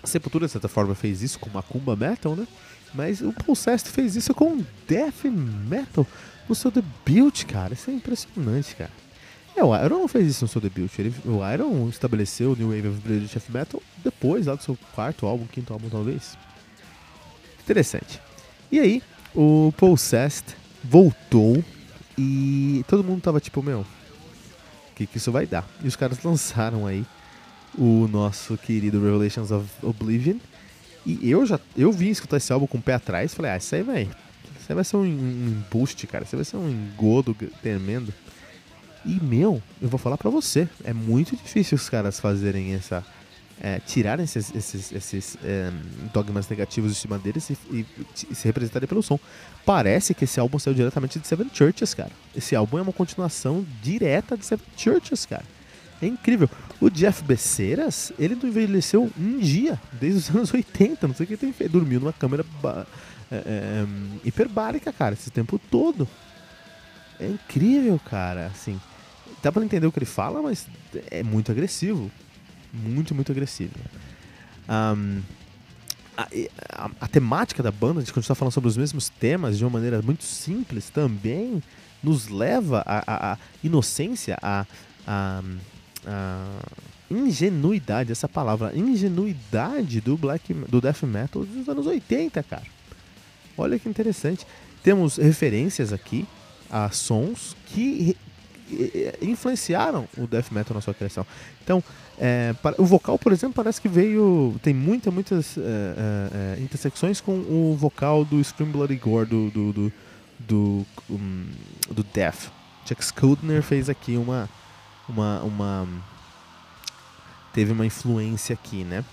Sepultura, 0.04 0.46
de 0.46 0.52
certa 0.52 0.68
forma, 0.68 0.94
fez 0.94 1.22
isso 1.22 1.38
com 1.38 1.50
Macumba 1.50 1.94
Metal, 1.94 2.34
né? 2.34 2.46
Mas 2.94 3.20
o 3.20 3.32
Possessed 3.32 3.90
fez 3.90 4.16
isso 4.16 4.34
com 4.34 4.62
Death 4.86 5.24
Metal 5.24 6.06
no 6.48 6.54
seu 6.54 6.70
debut, 6.70 7.44
cara. 7.44 7.72
Isso 7.72 7.90
é 7.90 7.94
impressionante, 7.94 8.74
cara. 8.76 8.90
É, 9.56 9.62
o 9.62 9.74
Iron 9.76 9.98
não 9.98 10.08
fez 10.08 10.26
isso 10.28 10.44
no 10.44 10.48
seu 10.48 10.60
debut. 10.60 10.90
Ele, 10.98 11.14
o 11.24 11.40
Iron 11.52 11.88
estabeleceu 11.88 12.52
o 12.52 12.56
New 12.56 12.68
Wave 12.68 12.88
of 12.88 13.00
British 13.00 13.32
Death 13.32 13.48
Metal 13.50 13.82
depois, 14.02 14.46
lá 14.46 14.54
do 14.54 14.62
seu 14.62 14.76
quarto 14.94 15.26
álbum, 15.26 15.46
quinto 15.46 15.72
álbum, 15.72 15.88
talvez. 15.88 16.36
Interessante. 17.62 18.20
E 18.70 18.80
aí, 18.80 19.02
o 19.34 19.72
Possessed 19.76 20.56
voltou 20.82 21.62
e 22.18 22.84
todo 22.88 23.04
mundo 23.04 23.22
tava 23.22 23.40
tipo, 23.40 23.62
meu, 23.62 23.80
o 23.80 24.94
que, 24.94 25.06
que 25.06 25.18
isso 25.18 25.30
vai 25.30 25.46
dar. 25.46 25.66
E 25.82 25.88
os 25.88 25.96
caras 25.96 26.22
lançaram 26.22 26.86
aí 26.86 27.04
o 27.76 28.08
nosso 28.08 28.56
querido 28.56 29.02
Revelations 29.02 29.50
of 29.50 29.66
Oblivion. 29.82 30.38
E 31.04 31.28
eu 31.28 31.44
já 31.44 31.58
eu 31.76 31.90
vim 31.90 32.10
escutar 32.10 32.36
esse 32.36 32.52
álbum 32.52 32.66
com 32.66 32.78
o 32.78 32.82
pé 32.82 32.94
atrás 32.94 33.34
falei, 33.34 33.50
ah, 33.50 33.56
isso 33.56 33.74
aí 33.74 33.82
vai. 33.82 34.02
Isso 34.02 34.70
aí 34.70 34.74
vai 34.74 34.84
ser 34.84 34.96
um, 34.96 35.02
um 35.02 35.62
boost, 35.70 36.06
cara. 36.06 36.24
Isso 36.24 36.36
aí 36.36 36.38
vai 36.38 36.44
ser 36.44 36.56
um 36.56 36.70
engodo 36.70 37.34
tremendo. 37.60 38.14
E, 39.04 39.18
meu, 39.20 39.60
eu 39.80 39.88
vou 39.88 39.98
falar 39.98 40.16
pra 40.16 40.30
você, 40.30 40.68
é 40.84 40.92
muito 40.92 41.34
difícil 41.34 41.76
os 41.76 41.88
caras 41.88 42.20
fazerem 42.20 42.74
essa. 42.74 43.04
É, 43.64 43.78
tirarem 43.78 44.24
esses, 44.24 44.52
esses, 44.56 44.90
esses 44.90 45.36
é, 45.44 45.70
dogmas 46.12 46.48
negativos 46.48 46.92
de 46.94 46.98
cima 46.98 47.16
deles 47.16 47.48
e, 47.48 47.58
e, 47.70 47.86
e, 48.28 48.34
se 48.34 48.44
representarem 48.44 48.88
pelo 48.88 49.02
som. 49.02 49.20
Parece 49.64 50.14
que 50.14 50.24
esse 50.24 50.40
álbum 50.40 50.58
saiu 50.58 50.74
diretamente 50.74 51.20
de 51.20 51.28
Seven 51.28 51.48
Churches, 51.52 51.94
cara. 51.94 52.10
Esse 52.34 52.56
álbum 52.56 52.78
é 52.78 52.82
uma 52.82 52.92
continuação 52.92 53.64
direta 53.80 54.36
de 54.36 54.44
Seven 54.44 54.66
Churches, 54.76 55.26
cara. 55.26 55.44
É 56.02 56.06
incrível. 56.06 56.50
O 56.80 56.90
Jeff 56.90 57.22
Beceiras, 57.22 58.12
ele 58.18 58.34
não 58.34 58.48
envelheceu 58.48 59.08
um 59.16 59.38
dia, 59.38 59.80
desde 59.92 60.18
os 60.18 60.28
anos 60.34 60.52
80. 60.52 61.06
Não 61.06 61.14
sei 61.14 61.24
o 61.24 61.28
que 61.28 61.36
tem 61.36 61.52
feito. 61.52 61.70
Dormiu 61.70 62.00
numa 62.00 62.12
câmera 62.12 62.44
é, 63.30 63.36
é, 63.36 63.86
hiperbárica, 64.24 64.92
cara, 64.92 65.14
esse 65.14 65.30
tempo 65.30 65.60
todo. 65.70 66.08
É 67.20 67.28
incrível, 67.28 68.00
cara. 68.10 68.46
Assim, 68.46 68.80
dá 69.40 69.52
pra 69.52 69.64
entender 69.64 69.86
o 69.86 69.92
que 69.92 70.00
ele 70.00 70.06
fala, 70.06 70.42
mas 70.42 70.66
é 71.08 71.22
muito 71.22 71.52
agressivo. 71.52 72.10
Muito, 72.72 73.14
muito 73.14 73.30
agressivo. 73.30 73.74
Um, 74.68 75.22
a, 76.16 76.26
a, 76.68 76.90
a, 77.00 77.08
temática 77.08 77.62
da 77.62 77.70
banda, 77.70 78.00
a 78.00 78.02
gente 78.02 78.12
continuar 78.12 78.34
falando 78.34 78.52
sobre 78.52 78.68
os 78.68 78.76
mesmos 78.76 79.08
temas 79.08 79.56
de 79.56 79.64
uma 79.64 79.70
maneira 79.70 80.02
muito 80.02 80.24
simples, 80.24 80.90
também 80.90 81.62
nos 82.02 82.28
leva 82.28 82.82
à 82.86 83.38
inocência, 83.62 84.36
à 86.06 86.44
ingenuidade, 87.10 88.10
essa 88.12 88.28
palavra, 88.28 88.72
ingenuidade 88.74 90.00
do 90.00 90.16
black 90.16 90.52
do 90.52 90.80
death 90.80 91.02
metal 91.02 91.44
dos 91.44 91.68
anos 91.68 91.86
80, 91.86 92.42
cara. 92.42 92.66
Olha 93.56 93.78
que 93.78 93.88
interessante. 93.88 94.46
Temos 94.82 95.16
referências 95.16 95.92
aqui 95.92 96.26
a 96.70 96.90
sons 96.90 97.54
que 97.66 98.16
influenciaram 99.20 100.08
o 100.16 100.26
death 100.26 100.50
metal 100.50 100.74
na 100.74 100.80
sua 100.80 100.94
criação. 100.94 101.26
Então, 101.62 101.82
é, 102.18 102.54
o 102.78 102.84
vocal, 102.84 103.18
por 103.18 103.32
exemplo, 103.32 103.54
parece 103.54 103.80
que 103.80 103.88
veio. 103.88 104.54
Tem 104.62 104.72
muita, 104.72 105.10
muitas 105.10 105.56
é, 105.58 105.60
é, 105.60 106.58
é, 106.58 106.62
intersecções 106.62 107.20
com 107.20 107.32
o 107.32 107.76
vocal 107.78 108.24
do 108.24 108.42
Scream 108.42 108.70
Bloody 108.70 108.96
Gore 108.96 109.28
do, 109.28 109.50
do, 109.50 109.72
do, 109.72 109.92
do, 110.38 110.86
um, 111.10 111.46
do 111.90 112.02
Death. 112.02 112.50
Chuck 112.86 113.04
Schuldner 113.04 113.62
fez 113.62 113.88
aqui 113.88 114.16
uma, 114.16 114.48
uma, 115.12 115.42
uma. 115.42 115.88
Teve 117.52 117.72
uma 117.72 117.84
influência 117.84 118.54
aqui, 118.54 118.82
né? 118.82 119.04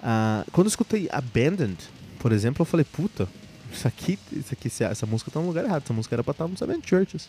Uh, 0.00 0.50
quando 0.52 0.66
eu 0.66 0.70
escutei 0.70 1.08
Abandoned, 1.10 1.78
por 2.18 2.32
exemplo, 2.32 2.62
eu 2.62 2.66
falei, 2.66 2.84
puta, 2.84 3.28
isso 3.72 3.88
aqui, 3.88 4.18
isso 4.32 4.52
aqui, 4.52 4.68
essa 4.82 5.06
música 5.06 5.30
tá 5.30 5.40
no 5.40 5.46
lugar 5.46 5.64
errado, 5.64 5.82
essa 5.84 5.92
música 5.92 6.14
era 6.14 6.24
pra 6.24 6.32
estar 6.32 6.46
no 6.46 6.56
Seven 6.56 6.80
Churches. 6.84 7.28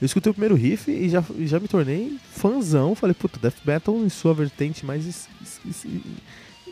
Eu 0.00 0.06
escutei 0.06 0.30
o 0.30 0.34
primeiro 0.34 0.54
riff 0.54 0.90
e 0.90 1.08
já, 1.08 1.24
já 1.40 1.58
me 1.58 1.68
tornei 1.68 2.18
fãzão. 2.32 2.94
Falei, 2.94 3.14
puta, 3.14 3.38
Death 3.40 3.64
Metal 3.64 3.96
em 3.96 4.08
sua 4.10 4.34
vertente 4.34 4.84
mais 4.84 5.06
es, 5.06 5.28
es, 5.42 5.86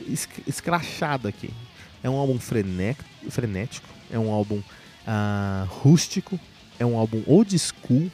es, 0.06 0.28
escrachada 0.46 1.30
aqui. 1.30 1.50
É 2.02 2.10
um 2.10 2.16
álbum 2.16 2.38
frenético, 2.38 3.88
é 4.10 4.18
um 4.18 4.30
álbum 4.30 4.56
uh, 4.58 5.66
rústico, 5.66 6.38
é 6.78 6.84
um 6.84 6.98
álbum 6.98 7.22
old 7.26 7.58
school, 7.58 8.10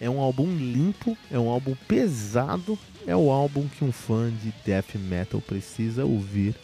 é 0.00 0.08
um 0.08 0.20
álbum 0.20 0.46
limpo, 0.46 1.16
é 1.30 1.38
um 1.38 1.48
álbum 1.48 1.74
pesado, 1.86 2.78
é 3.06 3.16
o 3.16 3.30
álbum 3.30 3.66
que 3.68 3.84
um 3.84 3.92
fã 3.92 4.30
de 4.30 4.52
death 4.64 4.94
metal 4.94 5.40
precisa 5.40 6.04
ouvir 6.04 6.54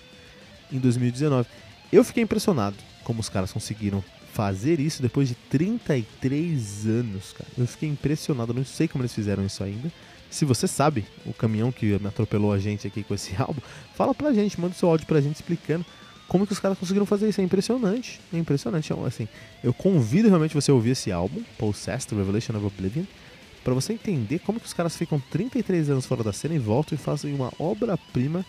em 0.72 0.78
2019. 0.78 1.48
Eu 1.92 2.04
fiquei 2.04 2.22
impressionado 2.22 2.76
como 3.02 3.20
os 3.20 3.28
caras 3.28 3.52
conseguiram 3.52 4.02
fazer 4.32 4.80
isso 4.80 5.00
depois 5.00 5.28
de 5.28 5.34
33 5.34 6.86
anos, 6.86 7.32
cara. 7.32 7.50
Eu 7.56 7.66
fiquei 7.66 7.88
impressionado, 7.88 8.52
não 8.52 8.64
sei 8.64 8.88
como 8.88 9.02
eles 9.02 9.14
fizeram 9.14 9.44
isso 9.46 9.62
ainda. 9.62 9.92
Se 10.28 10.44
você 10.44 10.66
sabe 10.66 11.06
o 11.24 11.32
caminhão 11.32 11.70
que 11.70 11.94
atropelou 11.94 12.52
a 12.52 12.58
gente 12.58 12.86
aqui 12.86 13.04
com 13.04 13.14
esse 13.14 13.34
álbum, 13.40 13.60
fala 13.94 14.14
pra 14.14 14.32
gente, 14.32 14.60
manda 14.60 14.74
seu 14.74 14.88
áudio 14.88 15.06
pra 15.06 15.20
gente 15.20 15.36
explicando 15.36 15.86
como 16.26 16.46
que 16.46 16.52
os 16.52 16.58
caras 16.58 16.76
conseguiram 16.76 17.06
fazer 17.06 17.28
isso. 17.28 17.40
É 17.40 17.44
impressionante, 17.44 18.20
é 18.32 18.38
impressionante. 18.38 18.92
Então, 18.92 19.04
assim, 19.04 19.28
eu 19.62 19.72
convido 19.72 20.28
realmente 20.28 20.54
você 20.54 20.72
a 20.72 20.74
ouvir 20.74 20.90
esse 20.90 21.12
álbum, 21.12 21.42
Possessed, 21.56 22.12
Revelation 22.14 22.56
of 22.56 22.66
Oblivion, 22.66 23.04
para 23.64 23.74
você 23.74 23.94
entender 23.94 24.38
como 24.40 24.60
que 24.60 24.66
os 24.66 24.74
caras 24.74 24.96
ficam 24.96 25.18
33 25.30 25.90
anos 25.90 26.06
fora 26.06 26.22
da 26.22 26.32
cena 26.32 26.54
e 26.54 26.58
voltam 26.58 26.94
e 26.94 26.98
fazem 26.98 27.34
uma 27.34 27.50
obra-prima 27.58 28.44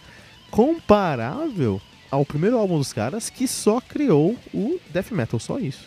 comparável 0.52 1.82
ao 2.12 2.26
primeiro 2.26 2.58
álbum 2.58 2.78
dos 2.78 2.94
caras 2.94 3.30
que 3.30 3.48
só 3.48 3.82
criou 3.82 4.38
o 4.54 4.80
death 4.94 5.12
metal, 5.12 5.40
só 5.40 5.58
isso. 5.58 5.86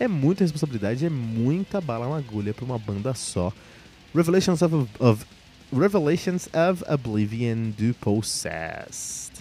É 0.00 0.08
muita 0.08 0.44
responsabilidade, 0.44 1.04
é 1.04 1.10
muita 1.10 1.80
bala 1.80 2.08
na 2.08 2.16
agulha 2.16 2.54
para 2.54 2.64
uma 2.64 2.78
banda 2.78 3.14
só. 3.14 3.52
Revelations 4.14 4.62
of, 4.62 4.74
of 4.98 5.26
Revelations 5.72 6.48
of 6.54 6.82
Oblivion 6.88 7.72
do 7.76 7.92
Possessed. 7.94 9.37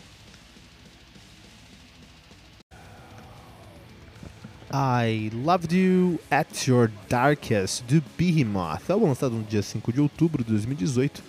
I 4.73 5.31
Loved 5.33 5.73
You 5.73 6.19
at 6.29 6.67
Your 6.67 6.91
Darkest 7.07 7.83
do 7.85 8.03
Behemoth, 8.17 8.89
álbum 8.89 9.07
lançado 9.07 9.35
no 9.35 9.43
dia 9.43 9.61
5 9.61 9.93
de 9.93 10.01
outubro 10.01 10.43
de 10.43 10.51
2018 10.51 11.23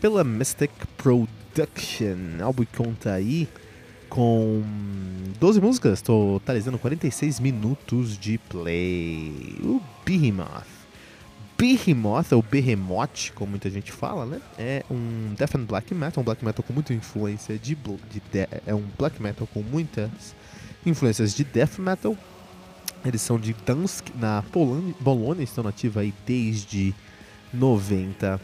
pela 0.00 0.22
Mystic 0.22 0.70
Production. 0.96 2.40
Álbum 2.40 2.64
conta 2.76 3.12
aí 3.12 3.48
com 4.08 4.62
12 5.40 5.60
músicas, 5.60 6.00
totalizando 6.02 6.78
46 6.78 7.40
minutos 7.40 8.16
de 8.16 8.38
play. 8.38 9.56
O 9.60 9.80
Behemoth. 10.06 10.66
Behemoth, 11.58 12.32
ou 12.32 12.42
Behemoth, 12.42 13.32
como 13.34 13.50
muita 13.50 13.70
gente 13.70 13.90
fala, 13.90 14.24
né? 14.24 14.40
É 14.56 14.84
um 14.88 15.34
death 15.36 15.56
and 15.56 15.64
black 15.64 15.92
metal, 15.92 16.20
um 16.20 16.24
black 16.24 16.44
metal 16.44 16.64
com 16.64 16.72
muita 16.72 16.94
influência 16.94 17.58
de, 17.58 17.74
de, 17.74 18.22
de 18.32 18.48
é 18.66 18.74
um 18.74 18.84
black 18.96 19.20
metal 19.20 19.48
com 19.52 19.62
muitas 19.62 20.34
influências 20.86 21.34
de 21.34 21.42
death 21.42 21.78
metal. 21.78 22.16
Eles 23.04 23.20
são 23.20 23.38
de 23.38 23.54
Dansk, 23.66 24.08
na 24.14 24.42
Polônia, 24.42 24.94
Bolônia, 24.98 25.42
estão 25.42 25.62
nativos 25.62 25.98
aí 25.98 26.14
desde 26.26 26.94
91 27.52 28.38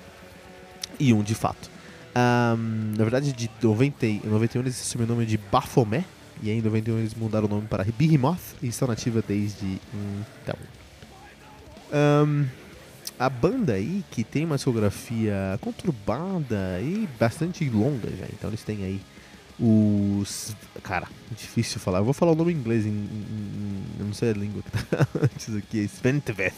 de 1.22 1.34
fato. 1.34 1.70
Um, 2.14 2.94
na 2.96 3.04
verdade, 3.04 3.32
de 3.32 3.50
90, 3.62 4.06
em 4.06 4.20
91 4.24 4.60
eles 4.62 4.80
assumiram 4.80 5.14
o 5.14 5.16
nome 5.16 5.26
de 5.26 5.38
Baphomet, 5.38 6.04
e 6.42 6.50
aí 6.50 6.58
em 6.58 6.62
91 6.62 6.98
eles 6.98 7.14
mudaram 7.14 7.46
o 7.46 7.48
nome 7.48 7.66
para 7.68 7.84
Behemoth, 7.84 8.56
e 8.62 8.68
estão 8.68 8.86
nativa 8.86 9.22
desde 9.26 9.80
então. 10.42 10.56
Um, 11.92 12.46
a 13.18 13.28
banda 13.30 13.74
aí, 13.74 14.04
que 14.10 14.22
tem 14.24 14.44
uma 14.44 14.56
discografia 14.56 15.58
conturbada 15.60 16.80
e 16.80 17.08
bastante 17.18 17.68
longa 17.68 18.08
já, 18.10 18.26
então 18.32 18.50
eles 18.50 18.62
têm 18.62 18.84
aí 18.84 19.00
os. 19.60 20.56
Cara, 20.82 21.06
difícil 21.36 21.78
falar. 21.78 21.98
Eu 21.98 22.04
vou 22.04 22.14
falar 22.14 22.32
o 22.32 22.34
nome 22.34 22.52
em 22.52 22.56
inglês, 22.56 22.86
em, 22.86 22.90
em, 22.90 23.82
eu 23.98 24.06
não 24.06 24.14
sei 24.14 24.30
a 24.30 24.34
língua 24.34 24.62
que 24.62 24.70
tá 24.70 25.06
antes 25.22 25.54
aqui, 25.54 25.80
é 25.80 25.82
Sventveth, 25.82 26.54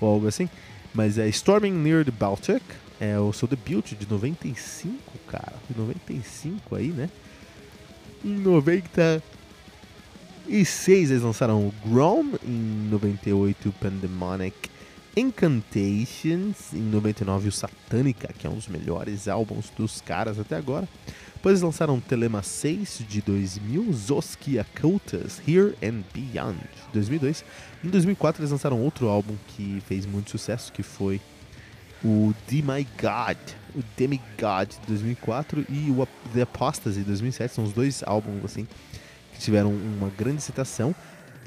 ou 0.00 0.08
algo 0.08 0.26
assim. 0.26 0.48
Mas 0.92 1.18
é 1.18 1.28
Storming 1.28 1.72
Near 1.72 2.04
the 2.04 2.10
Baltic, 2.10 2.62
é 3.00 3.18
o 3.18 3.32
seu 3.32 3.48
debut 3.48 3.94
de 3.94 4.08
95, 4.08 4.98
cara. 5.28 5.54
De 5.68 5.78
95 5.78 6.74
aí, 6.74 6.88
né? 6.88 7.08
Em 8.24 8.38
96 8.38 11.10
eles 11.10 11.22
lançaram 11.22 11.66
o 11.66 11.74
Grom, 11.86 12.32
em 12.44 12.88
98 12.90 13.68
o 13.68 13.72
Pandemonic 13.72 14.70
Incantations, 15.16 16.72
em 16.72 16.80
99 16.80 17.48
o 17.48 17.52
Satanica, 17.52 18.32
que 18.36 18.46
é 18.46 18.50
um 18.50 18.54
dos 18.54 18.66
melhores 18.66 19.28
álbuns 19.28 19.70
dos 19.76 20.00
caras 20.00 20.38
até 20.38 20.56
agora. 20.56 20.88
Depois 21.44 21.60
lançaram 21.60 22.00
Telema 22.00 22.42
6 22.42 23.04
de 23.06 23.20
2000, 23.20 23.92
Zoskia 23.92 24.64
Cultus, 24.80 25.42
Here 25.46 25.74
and 25.82 26.02
Beyond, 26.14 26.56
de 26.56 26.92
2002. 26.94 27.44
Em 27.84 27.90
2004 27.90 28.40
eles 28.40 28.50
lançaram 28.50 28.80
outro 28.80 29.08
álbum 29.08 29.36
que 29.48 29.82
fez 29.86 30.06
muito 30.06 30.30
sucesso, 30.30 30.72
que 30.72 30.82
foi 30.82 31.20
o 32.02 32.32
God, 32.48 33.36
o 33.76 33.82
Demigod 33.94 34.70
de 34.80 34.86
2004 34.86 35.66
e 35.68 35.90
o 35.90 36.08
The 36.32 36.40
Apostasy 36.40 37.00
de 37.00 37.04
2007, 37.04 37.52
são 37.52 37.64
os 37.64 37.74
dois 37.74 38.02
álbuns 38.06 38.42
assim 38.42 38.66
que 39.34 39.38
tiveram 39.38 39.70
uma 39.70 40.08
grande 40.16 40.40
citação. 40.40 40.94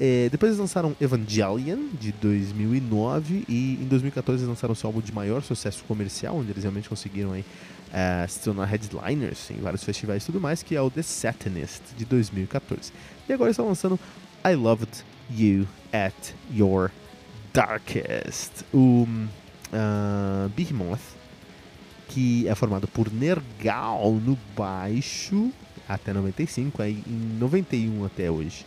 É, 0.00 0.28
depois 0.30 0.50
eles 0.50 0.60
lançaram 0.60 0.94
Evangelion 1.00 1.88
de 1.98 2.12
2009 2.12 3.44
e 3.48 3.78
em 3.82 3.86
2014 3.86 4.42
eles 4.42 4.48
lançaram 4.48 4.74
seu 4.74 4.88
álbum 4.88 5.00
de 5.00 5.12
maior 5.12 5.42
sucesso 5.42 5.82
comercial, 5.84 6.36
onde 6.36 6.52
eles 6.52 6.62
realmente 6.62 6.88
conseguiram 6.88 7.32
aí, 7.32 7.40
uh, 7.40 8.28
se 8.28 8.40
tornar 8.40 8.66
headliners 8.66 9.50
em 9.50 9.56
vários 9.56 9.82
festivais 9.82 10.22
e 10.22 10.26
tudo 10.26 10.40
mais, 10.40 10.62
que 10.62 10.76
é 10.76 10.80
o 10.80 10.88
The 10.88 11.02
Satanist 11.02 11.82
de 11.96 12.04
2014. 12.04 12.92
E 13.28 13.32
agora 13.32 13.50
estão 13.50 13.66
lançando 13.66 13.98
I 14.46 14.54
Loved 14.54 15.04
You 15.30 15.66
at 15.92 16.14
Your 16.54 16.92
Darkest. 17.52 18.64
O 18.72 19.04
uh, 19.04 20.48
Behemoth, 20.50 21.00
que 22.08 22.46
é 22.46 22.54
formado 22.54 22.86
por 22.86 23.12
Nergal 23.12 24.12
no 24.12 24.38
baixo 24.56 25.50
até 25.88 26.12
95, 26.12 26.82
aí 26.82 27.02
em 27.06 27.38
91 27.38 28.04
até 28.04 28.30
hoje. 28.30 28.64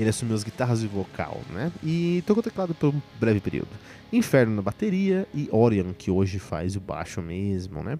Ele 0.00 0.08
assumiu 0.08 0.34
as 0.34 0.42
guitarras 0.42 0.82
e 0.82 0.86
vocal, 0.86 1.42
né? 1.50 1.70
E 1.84 2.22
tocou 2.26 2.42
teclado 2.42 2.74
por 2.74 2.88
um 2.88 3.02
breve 3.20 3.38
período. 3.38 3.68
Inferno 4.10 4.56
na 4.56 4.62
bateria 4.62 5.28
e 5.34 5.46
Orion, 5.52 5.92
que 5.92 6.10
hoje 6.10 6.38
faz 6.38 6.74
o 6.74 6.80
baixo 6.80 7.20
mesmo, 7.20 7.82
né? 7.82 7.98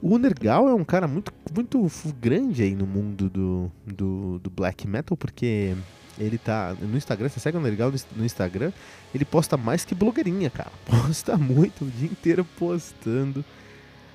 O 0.00 0.16
Nergal 0.16 0.68
é 0.68 0.74
um 0.74 0.84
cara 0.84 1.08
muito, 1.08 1.32
muito 1.52 1.90
grande 2.20 2.62
aí 2.62 2.72
no 2.72 2.86
mundo 2.86 3.28
do, 3.28 3.72
do, 3.84 4.38
do 4.38 4.48
black 4.48 4.86
metal, 4.86 5.16
porque 5.16 5.74
ele 6.16 6.38
tá 6.38 6.76
no 6.80 6.96
Instagram, 6.96 7.28
você 7.28 7.40
segue 7.40 7.58
o 7.58 7.60
Nergal 7.60 7.92
no 8.14 8.24
Instagram, 8.24 8.72
ele 9.12 9.24
posta 9.24 9.56
mais 9.56 9.84
que 9.84 9.96
blogueirinha, 9.96 10.50
cara. 10.50 10.70
Posta 10.86 11.36
muito, 11.36 11.84
o 11.84 11.90
dia 11.90 12.08
inteiro 12.08 12.44
postando 12.56 13.44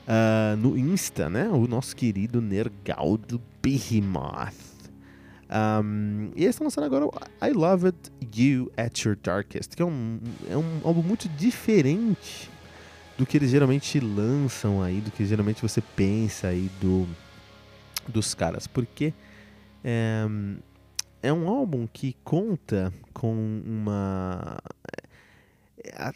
uh, 0.08 0.56
no 0.58 0.78
Insta, 0.78 1.30
né? 1.30 1.49
O 1.49 1.68
nosso 1.68 1.93
querido 1.95 2.41
Nergaldo 2.41 3.41
Behemoth. 3.62 4.72
Um, 5.54 6.32
e 6.36 6.43
eles 6.43 6.56
estão 6.56 6.66
lançando 6.66 6.86
agora 6.86 7.06
I 7.39 7.51
Loved 7.54 7.95
You 8.36 8.72
at 8.76 8.99
Your 9.06 9.16
Darkest, 9.16 9.76
que 9.76 9.84
é 9.84 9.86
um, 9.86 10.20
é 10.49 10.58
um 10.58 10.82
álbum 10.84 11.04
muito 11.04 11.30
diferente 11.30 12.49
do 13.16 13.24
que 13.24 13.38
eles 13.38 13.51
geralmente 13.51 13.99
lançam 13.99 14.82
aí, 14.82 14.99
do 14.99 15.12
que 15.12 15.24
geralmente 15.24 15.62
você 15.62 15.80
pensa 15.80 16.47
aí 16.47 16.72
do, 16.82 17.08
dos 18.08 18.34
caras, 18.34 18.66
porque 18.66 19.14
é, 19.84 20.26
é 21.22 21.32
um 21.32 21.47
álbum 21.47 21.86
que 21.86 22.16
conta 22.24 22.91
com 23.14 23.36
uma 23.64 24.58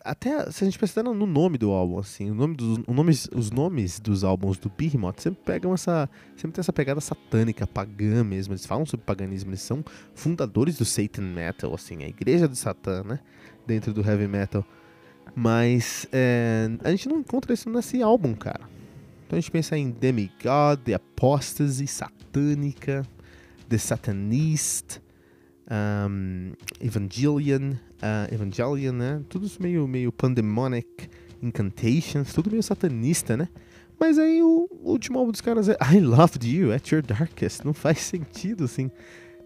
até 0.04 0.52
se 0.52 0.64
a 0.64 0.66
gente 0.66 0.78
pensar 0.78 1.04
no 1.04 1.26
nome 1.26 1.58
do 1.58 1.72
álbum, 1.72 1.98
assim, 1.98 2.30
o 2.30 2.36
nome 2.36 2.56
dos, 2.56 2.78
o 2.86 2.94
nomes, 2.94 3.28
os 3.34 3.50
nomes 3.50 4.00
dos 4.00 4.24
álbuns 4.24 4.58
do 4.58 4.70
Behemoth 4.70 5.20
sempre 5.20 5.42
pegam 5.44 5.74
essa, 5.74 6.10
sempre 6.36 6.54
tem 6.54 6.62
essa 6.62 6.72
pegada 6.72 7.02
satânica, 7.02 7.66
pagã 7.66 8.24
mesmo. 8.24 8.54
Eles 8.54 8.66
falam 8.66 8.86
sobre 8.86 9.06
paganismo, 9.06 9.50
eles 9.50 9.62
são 9.62 9.84
fundadores 10.14 10.78
do 10.78 10.86
Satan 10.86 11.24
Metal, 11.24 11.74
assim, 11.74 12.04
a 12.04 12.08
igreja 12.08 12.48
do 12.48 12.56
Satã, 12.56 13.04
né, 13.04 13.20
dentro 13.66 13.94
do 13.94 14.08
heavy 14.08 14.28
metal. 14.28 14.64
Mas 15.36 16.08
é, 16.12 16.70
a 16.84 16.92
gente 16.92 17.10
não 17.10 17.20
encontra 17.20 17.54
isso 17.54 17.70
nesse 17.70 18.02
álbum, 18.02 18.34
cara. 18.34 18.70
Então 19.26 19.38
a 19.38 19.42
gente 19.42 19.52
pensa 19.52 19.78
em 19.78 19.90
Demigod, 19.90 20.82
The 20.86 20.94
Apostasy, 20.94 21.86
Satânica, 21.88 23.06
The 23.68 23.78
Satanist, 23.78 25.02
um, 25.70 26.52
Evangelion, 26.80 27.74
uh, 27.74 28.34
Evangelion, 28.34 28.94
né? 28.94 29.22
Tudo 29.30 29.50
meio, 29.60 29.88
meio 29.88 30.12
pandemonic, 30.12 31.10
incantations, 31.42 32.34
tudo 32.34 32.50
meio 32.50 32.64
satanista, 32.64 33.36
né? 33.36 33.50
Mas 34.00 34.18
aí 34.18 34.42
o, 34.42 34.70
último 34.84 35.20
álbum 35.20 35.32
dos 35.32 35.42
caras 35.42 35.68
é 35.68 35.78
I 35.94 36.00
Loved 36.00 36.48
You 36.48 36.74
at 36.74 36.88
Your 36.92 37.02
Darkest. 37.02 37.66
Não 37.66 37.74
faz 37.74 38.00
sentido, 38.00 38.66
assim. 38.66 38.92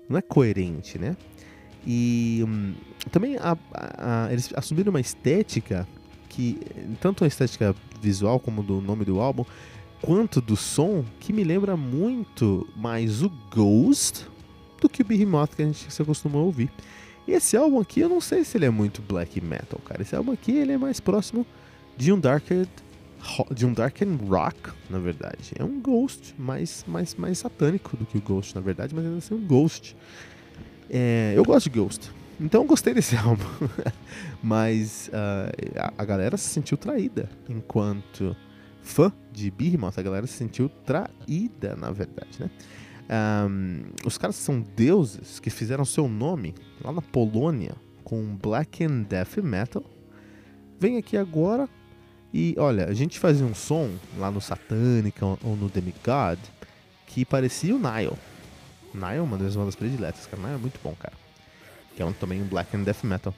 Não 0.07 0.17
é 0.17 0.21
coerente, 0.21 0.99
né? 0.99 1.15
E 1.85 2.43
um, 2.47 2.73
também 3.09 3.37
a, 3.37 3.57
a, 3.73 4.25
a, 4.25 4.31
eles 4.31 4.51
assumiram 4.55 4.91
uma 4.91 4.99
estética 4.99 5.87
que, 6.29 6.59
tanto 6.99 7.23
a 7.23 7.27
estética 7.27 7.75
visual 7.99 8.39
como 8.39 8.61
do 8.61 8.79
nome 8.81 9.03
do 9.03 9.19
álbum, 9.19 9.43
quanto 10.01 10.39
do 10.39 10.55
som, 10.55 11.03
que 11.19 11.33
me 11.33 11.43
lembra 11.43 11.75
muito 11.75 12.67
mais 12.75 13.23
o 13.23 13.31
Ghost 13.53 14.27
do 14.81 14.89
que 14.89 15.01
o 15.01 15.05
Behemoth 15.05 15.55
que 15.55 15.61
a 15.61 15.65
gente 15.65 15.91
se 15.91 16.01
acostumou 16.01 16.41
a 16.41 16.45
ouvir. 16.45 16.69
E 17.27 17.31
esse 17.31 17.55
álbum 17.55 17.79
aqui, 17.79 17.99
eu 17.99 18.09
não 18.09 18.19
sei 18.19 18.43
se 18.43 18.57
ele 18.57 18.65
é 18.65 18.69
muito 18.69 19.01
black 19.01 19.39
metal, 19.39 19.79
cara. 19.85 20.01
Esse 20.01 20.15
álbum 20.15 20.31
aqui, 20.31 20.51
ele 20.51 20.73
é 20.73 20.77
mais 20.77 20.99
próximo 20.99 21.45
de 21.95 22.11
um 22.11 22.19
darker 22.19 22.67
de 23.53 23.65
um 23.65 23.73
dark 23.73 24.01
and 24.01 24.17
rock, 24.27 24.71
na 24.89 24.99
verdade. 24.99 25.53
É 25.57 25.63
um 25.63 25.79
ghost 25.79 26.33
mais, 26.37 26.83
mais, 26.87 27.15
mais 27.15 27.37
satânico 27.37 27.95
do 27.95 28.05
que 28.05 28.17
o 28.17 28.21
ghost, 28.21 28.55
na 28.55 28.61
verdade, 28.61 28.95
mas 28.95 29.05
ainda 29.05 29.17
assim 29.19 29.35
um 29.35 29.45
ghost. 29.45 29.95
É, 30.89 31.33
eu 31.35 31.45
gosto 31.45 31.69
de 31.69 31.79
ghost, 31.79 32.11
então 32.39 32.65
gostei 32.65 32.93
desse 32.93 33.15
álbum. 33.17 33.45
mas 34.41 35.09
uh, 35.09 35.79
a, 35.79 35.93
a, 35.99 36.05
galera 36.05 36.35
se 36.35 36.49
sentiu 36.49 36.77
traída 36.77 37.29
enquanto 37.47 38.35
fã 38.81 39.13
de 39.31 39.51
Behemoth, 39.51 39.97
a 39.97 40.01
galera 40.01 40.25
se 40.25 40.33
sentiu 40.33 40.67
traída, 40.67 41.75
na 41.75 41.91
verdade, 41.91 42.39
né? 42.39 42.49
Um, 43.09 43.83
os 44.05 44.17
caras 44.17 44.35
são 44.35 44.61
deuses 44.61 45.39
que 45.39 45.49
fizeram 45.49 45.83
seu 45.83 46.07
nome 46.07 46.55
lá 46.83 46.91
na 46.91 47.01
Polônia 47.01 47.75
com 48.03 48.35
black 48.35 48.83
and 48.83 49.03
death 49.03 49.37
metal. 49.37 49.83
Vem 50.79 50.97
aqui 50.97 51.17
agora 51.17 51.69
e 52.33 52.55
olha, 52.57 52.85
a 52.85 52.93
gente 52.93 53.19
fazia 53.19 53.45
um 53.45 53.53
som 53.53 53.89
lá 54.17 54.31
no 54.31 54.39
Satânica 54.39 55.25
ou 55.25 55.55
no 55.55 55.69
Demigod 55.69 56.39
que 57.05 57.25
parecia 57.25 57.75
o 57.75 57.79
Nile. 57.79 58.17
Nile 58.93 59.17
é 59.17 59.21
uma 59.21 59.37
das 59.37 59.55
bandas 59.55 59.75
prediletas, 59.75 60.25
cara. 60.25 60.41
Nile 60.41 60.55
é 60.55 60.57
muito 60.57 60.79
bom, 60.81 60.95
cara. 60.97 61.13
Que 61.95 62.01
é 62.01 62.05
um, 62.05 62.13
também 62.13 62.41
um 62.41 62.45
black 62.45 62.75
and 62.75 62.83
death 62.83 63.03
metal. 63.03 63.33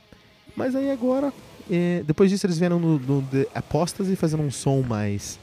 Mas 0.55 0.75
aí 0.75 0.91
agora, 0.91 1.33
é, 1.69 2.03
depois 2.05 2.29
disso 2.29 2.45
eles 2.45 2.59
vieram 2.59 2.79
no, 2.79 2.99
no 2.99 3.21
The 3.23 3.47
Apostasy 3.55 4.15
fazendo 4.15 4.43
um 4.43 4.51
som 4.51 4.81
mais, 4.81 5.39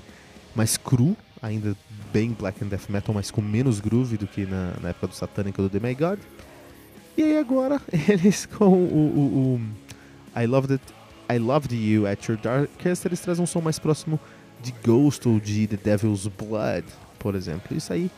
mais 0.55 0.77
cru, 0.77 1.16
ainda 1.43 1.76
bem 2.12 2.30
black 2.32 2.62
and 2.62 2.68
death 2.68 2.88
metal, 2.88 3.14
mas 3.14 3.30
com 3.30 3.41
menos 3.41 3.80
groove 3.80 4.16
do 4.16 4.26
que 4.26 4.47
na, 4.47 4.74
na 4.80 4.88
época 4.91 5.09
do 5.09 5.14
Satânica 5.14 5.62
do 5.62 5.68
The 5.68 5.80
May 5.80 5.95
God. 5.95 6.18
E 7.16 7.22
aí 7.22 7.38
agora 7.38 7.80
eles 8.09 8.47
com 8.47 8.66
o, 8.66 8.76
o, 8.76 9.55
o 9.55 10.41
I 10.41 10.47
Loved 10.47 10.72
It, 10.72 10.84
I 11.30 11.38
Loved 11.38 11.74
You 11.74 12.07
at 12.07 12.26
Your 12.28 12.38
Darkest, 12.38 13.07
eles 13.07 13.20
trazem 13.20 13.43
um 13.43 13.47
som 13.47 13.61
mais 13.61 13.78
próximo 13.78 14.18
de 14.62 14.74
Ghost 14.84 15.26
ou 15.28 15.41
de 15.41 15.66
The 15.66 15.76
Devil's 15.76 16.26
Blood, 16.26 16.84
por 17.18 17.34
exemplo. 17.34 17.76
Isso 17.76 17.93
aí 17.93 18.11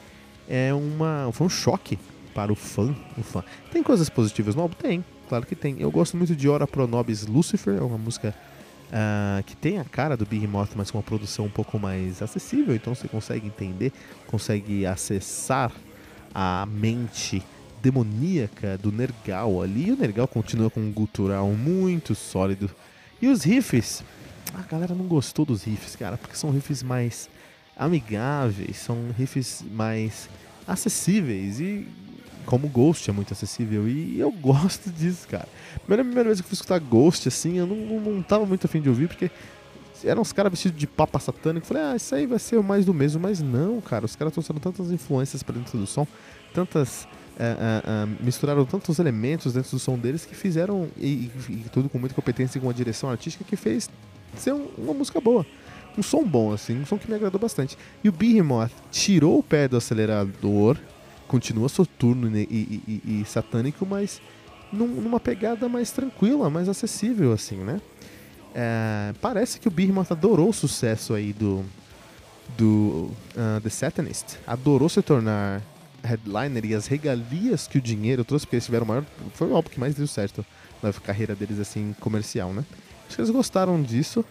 é 0.48 0.72
uma, 0.74 1.30
foi 1.32 1.46
um 1.46 1.50
choque 1.50 1.98
para 2.34 2.52
o 2.52 2.56
fã, 2.56 2.94
o 3.16 3.22
fã. 3.22 3.44
Tem 3.70 3.82
coisas 3.82 4.08
positivas 4.08 4.54
no 4.54 4.62
álbum? 4.62 4.74
Tem, 4.74 5.04
claro 5.28 5.46
que 5.46 5.54
tem. 5.54 5.76
Eu 5.78 5.90
gosto 5.90 6.16
muito 6.16 6.34
de 6.34 6.48
Ora 6.48 6.66
Pro 6.66 6.86
Nobis 6.86 7.26
Lucifer, 7.26 7.76
é 7.76 7.82
uma 7.82 7.98
música 7.98 8.34
uh, 8.93 9.43
que 9.45 9.57
tem 9.57 9.78
a 9.78 9.84
cara 9.84 10.16
do 10.16 10.26
Behemoth, 10.26 10.70
mas 10.76 10.90
com 10.90 10.99
uma 10.99 11.05
produção 11.05 11.47
um 11.47 11.51
pouco 11.51 11.78
mais 11.78 12.20
acessível, 12.22 12.74
então 12.74 12.95
você 12.95 13.09
consegue 13.09 13.47
entender, 13.47 13.93
consegue 14.26 14.84
acessar 14.86 15.72
a 16.34 16.66
mente 16.66 17.43
demoníaca 17.82 18.78
do 18.78 18.93
Nergal 18.93 19.62
ali. 19.62 19.88
E 19.88 19.93
o 19.93 19.97
Nergal 19.97 20.28
continua 20.28 20.70
com 20.70 20.80
um 20.80 20.93
gutural 20.93 21.49
muito 21.51 22.14
sólido. 22.14 22.70
E 23.20 23.26
os 23.26 23.43
riffs, 23.43 24.05
a 24.55 24.62
galera 24.62 24.95
não 24.95 25.07
gostou 25.07 25.45
dos 25.45 25.64
riffs, 25.64 25.97
cara, 25.97 26.16
porque 26.16 26.36
são 26.36 26.51
riffs 26.51 26.82
mais 26.82 27.28
amigáveis, 27.76 28.76
são 28.76 29.11
riffs 29.16 29.64
mais 29.72 30.28
acessíveis 30.66 31.61
e 31.61 31.86
como 32.47 32.68
Ghost 32.68 33.09
é 33.09 33.12
muito 33.12 33.32
acessível 33.32 33.88
e 33.88 34.18
eu 34.18 34.30
gosto 34.40 34.90
disso, 34.90 35.26
cara. 35.28 35.49
Primeira, 35.80 36.05
primeira 36.05 36.28
vez 36.28 36.40
que 36.40 36.45
eu 36.45 36.49
fui 36.49 36.55
escutar 36.55 36.78
Ghost, 36.78 37.28
assim, 37.28 37.59
eu 37.59 37.66
não, 37.66 38.01
não, 38.01 38.22
tava 38.22 38.47
muito 38.47 38.66
afim 38.66 38.80
de 38.80 38.88
ouvir, 38.88 39.09
porque 39.09 39.30
eram 40.05 40.22
uns 40.22 40.32
caras 40.32 40.51
vestidos 40.51 40.78
de 40.78 40.86
papa 40.86 41.18
satânico. 41.18 41.66
Falei, 41.66 41.82
ah, 41.82 41.97
isso 41.97 42.14
aí 42.14 42.26
vai 42.26 42.38
ser 42.38 42.61
mais 42.62 42.84
do 42.84 42.93
mesmo, 42.93 43.20
mas 43.20 43.40
não, 43.40 43.80
cara. 43.80 44.05
Os 44.05 44.16
caras 44.16 44.32
trouxeram 44.32 44.61
tantas 44.61 44.90
influências 44.90 45.43
para 45.43 45.55
dentro 45.55 45.78
do 45.78 45.86
som, 45.86 46.07
tantas. 46.53 47.07
Uh, 47.32 47.34
uh, 47.34 48.12
uh, 48.12 48.16
misturaram 48.22 48.62
tantos 48.66 48.99
elementos 48.99 49.55
dentro 49.55 49.70
do 49.70 49.78
som 49.78 49.99
deles 49.99 50.26
que 50.26 50.34
fizeram, 50.34 50.86
e, 50.99 51.07
e, 51.09 51.30
e, 51.49 51.66
tudo 51.72 51.88
com 51.88 51.99
muita 51.99 52.14
competência 52.14 52.59
e 52.59 52.61
com 52.61 52.66
uma 52.66 52.74
direção 52.74 53.09
artística 53.09 53.43
que 53.43 53.57
fez 53.57 53.88
ser 54.36 54.53
um, 54.53 54.68
uma 54.76 54.93
música 54.93 55.18
boa. 55.18 55.47
Um 55.97 56.03
som 56.03 56.24
bom, 56.24 56.53
assim, 56.53 56.80
um 56.80 56.86
som 56.86 56.99
que 56.99 57.09
me 57.09 57.14
agradou 57.14 57.40
bastante. 57.40 57.76
E 58.05 58.09
o 58.09 58.12
Behemoth 58.12 58.70
tirou 58.90 59.38
o 59.38 59.43
pé 59.43 59.66
do 59.66 59.76
acelerador 59.76 60.76
continua 61.33 61.66
soturno 61.66 62.28
e, 62.37 62.43
e, 62.43 63.01
e, 63.07 63.22
e 63.22 63.24
satânico, 63.24 63.87
mas 63.87 64.20
num, 64.70 64.87
numa 64.87 65.18
pegada 65.18 65.66
mais 65.66 65.91
tranquila, 65.91 66.51
mais 66.51 66.68
acessível, 66.68 67.33
assim, 67.33 67.57
né? 67.57 67.80
É, 68.55 69.14
parece 69.18 69.59
que 69.59 69.66
o 69.66 69.70
Behemoth 69.70 70.12
adorou 70.12 70.51
o 70.51 70.53
sucesso 70.53 71.14
aí 71.14 71.33
do, 71.33 71.64
do 72.59 73.11
uh, 73.35 73.59
The 73.62 73.70
Satanist. 73.70 74.37
Adorou 74.47 74.91
se 74.91 75.01
tornar 75.01 75.62
headliner 76.05 76.66
e 76.66 76.74
as 76.74 76.87
regalias 76.87 77.66
que 77.66 77.78
o 77.78 77.80
dinheiro 77.80 78.26
trouxe, 78.26 78.45
porque 78.45 78.57
eles 78.57 78.66
tiveram 78.66 78.85
o 78.85 78.89
maior. 78.89 79.05
Foi 79.33 79.49
o 79.49 79.57
álbum 79.57 79.70
que 79.70 79.80
mais 79.80 79.95
deu 79.95 80.07
certo 80.07 80.45
na 80.83 80.93
carreira 80.93 81.35
deles, 81.35 81.59
assim, 81.59 81.97
comercial, 81.99 82.53
né? 82.53 82.62
Acho 83.07 83.16
que 83.16 83.22
eles 83.22 83.30
gostaram 83.30 83.83
disso, 83.83 84.22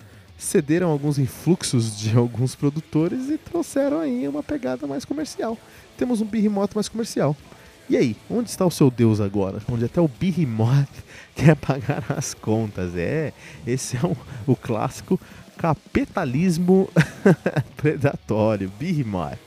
cederam 0.43 0.89
alguns 0.89 1.19
influxos 1.19 1.97
de 1.97 2.15
alguns 2.17 2.55
produtores 2.55 3.29
e 3.29 3.37
trouxeram 3.37 3.99
aí 3.99 4.27
uma 4.27 4.43
pegada 4.43 4.87
mais 4.87 5.05
comercial 5.05 5.57
temos 6.01 6.19
um 6.19 6.25
Behemoth 6.25 6.73
mais 6.73 6.89
comercial. 6.89 7.37
E 7.87 7.95
aí, 7.95 8.15
onde 8.27 8.49
está 8.49 8.65
o 8.65 8.71
seu 8.71 8.89
Deus 8.89 9.21
agora? 9.21 9.61
Onde 9.71 9.85
até 9.85 10.01
o 10.01 10.07
Behemoth 10.07 10.89
quer 11.35 11.55
pagar 11.55 12.03
as 12.09 12.33
contas. 12.33 12.95
É, 12.95 13.31
esse 13.67 13.97
é 13.97 13.99
um, 14.03 14.15
o 14.47 14.55
clássico 14.55 15.19
capitalismo 15.59 16.89
predatório. 17.77 18.71
Behemoth, 18.79 19.37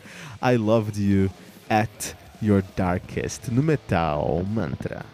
I 0.40 0.56
loved 0.56 1.02
you 1.02 1.28
at 1.68 2.14
your 2.40 2.62
darkest. 2.76 3.50
No 3.50 3.64
Metal 3.64 4.44
Mantra. 4.44 5.13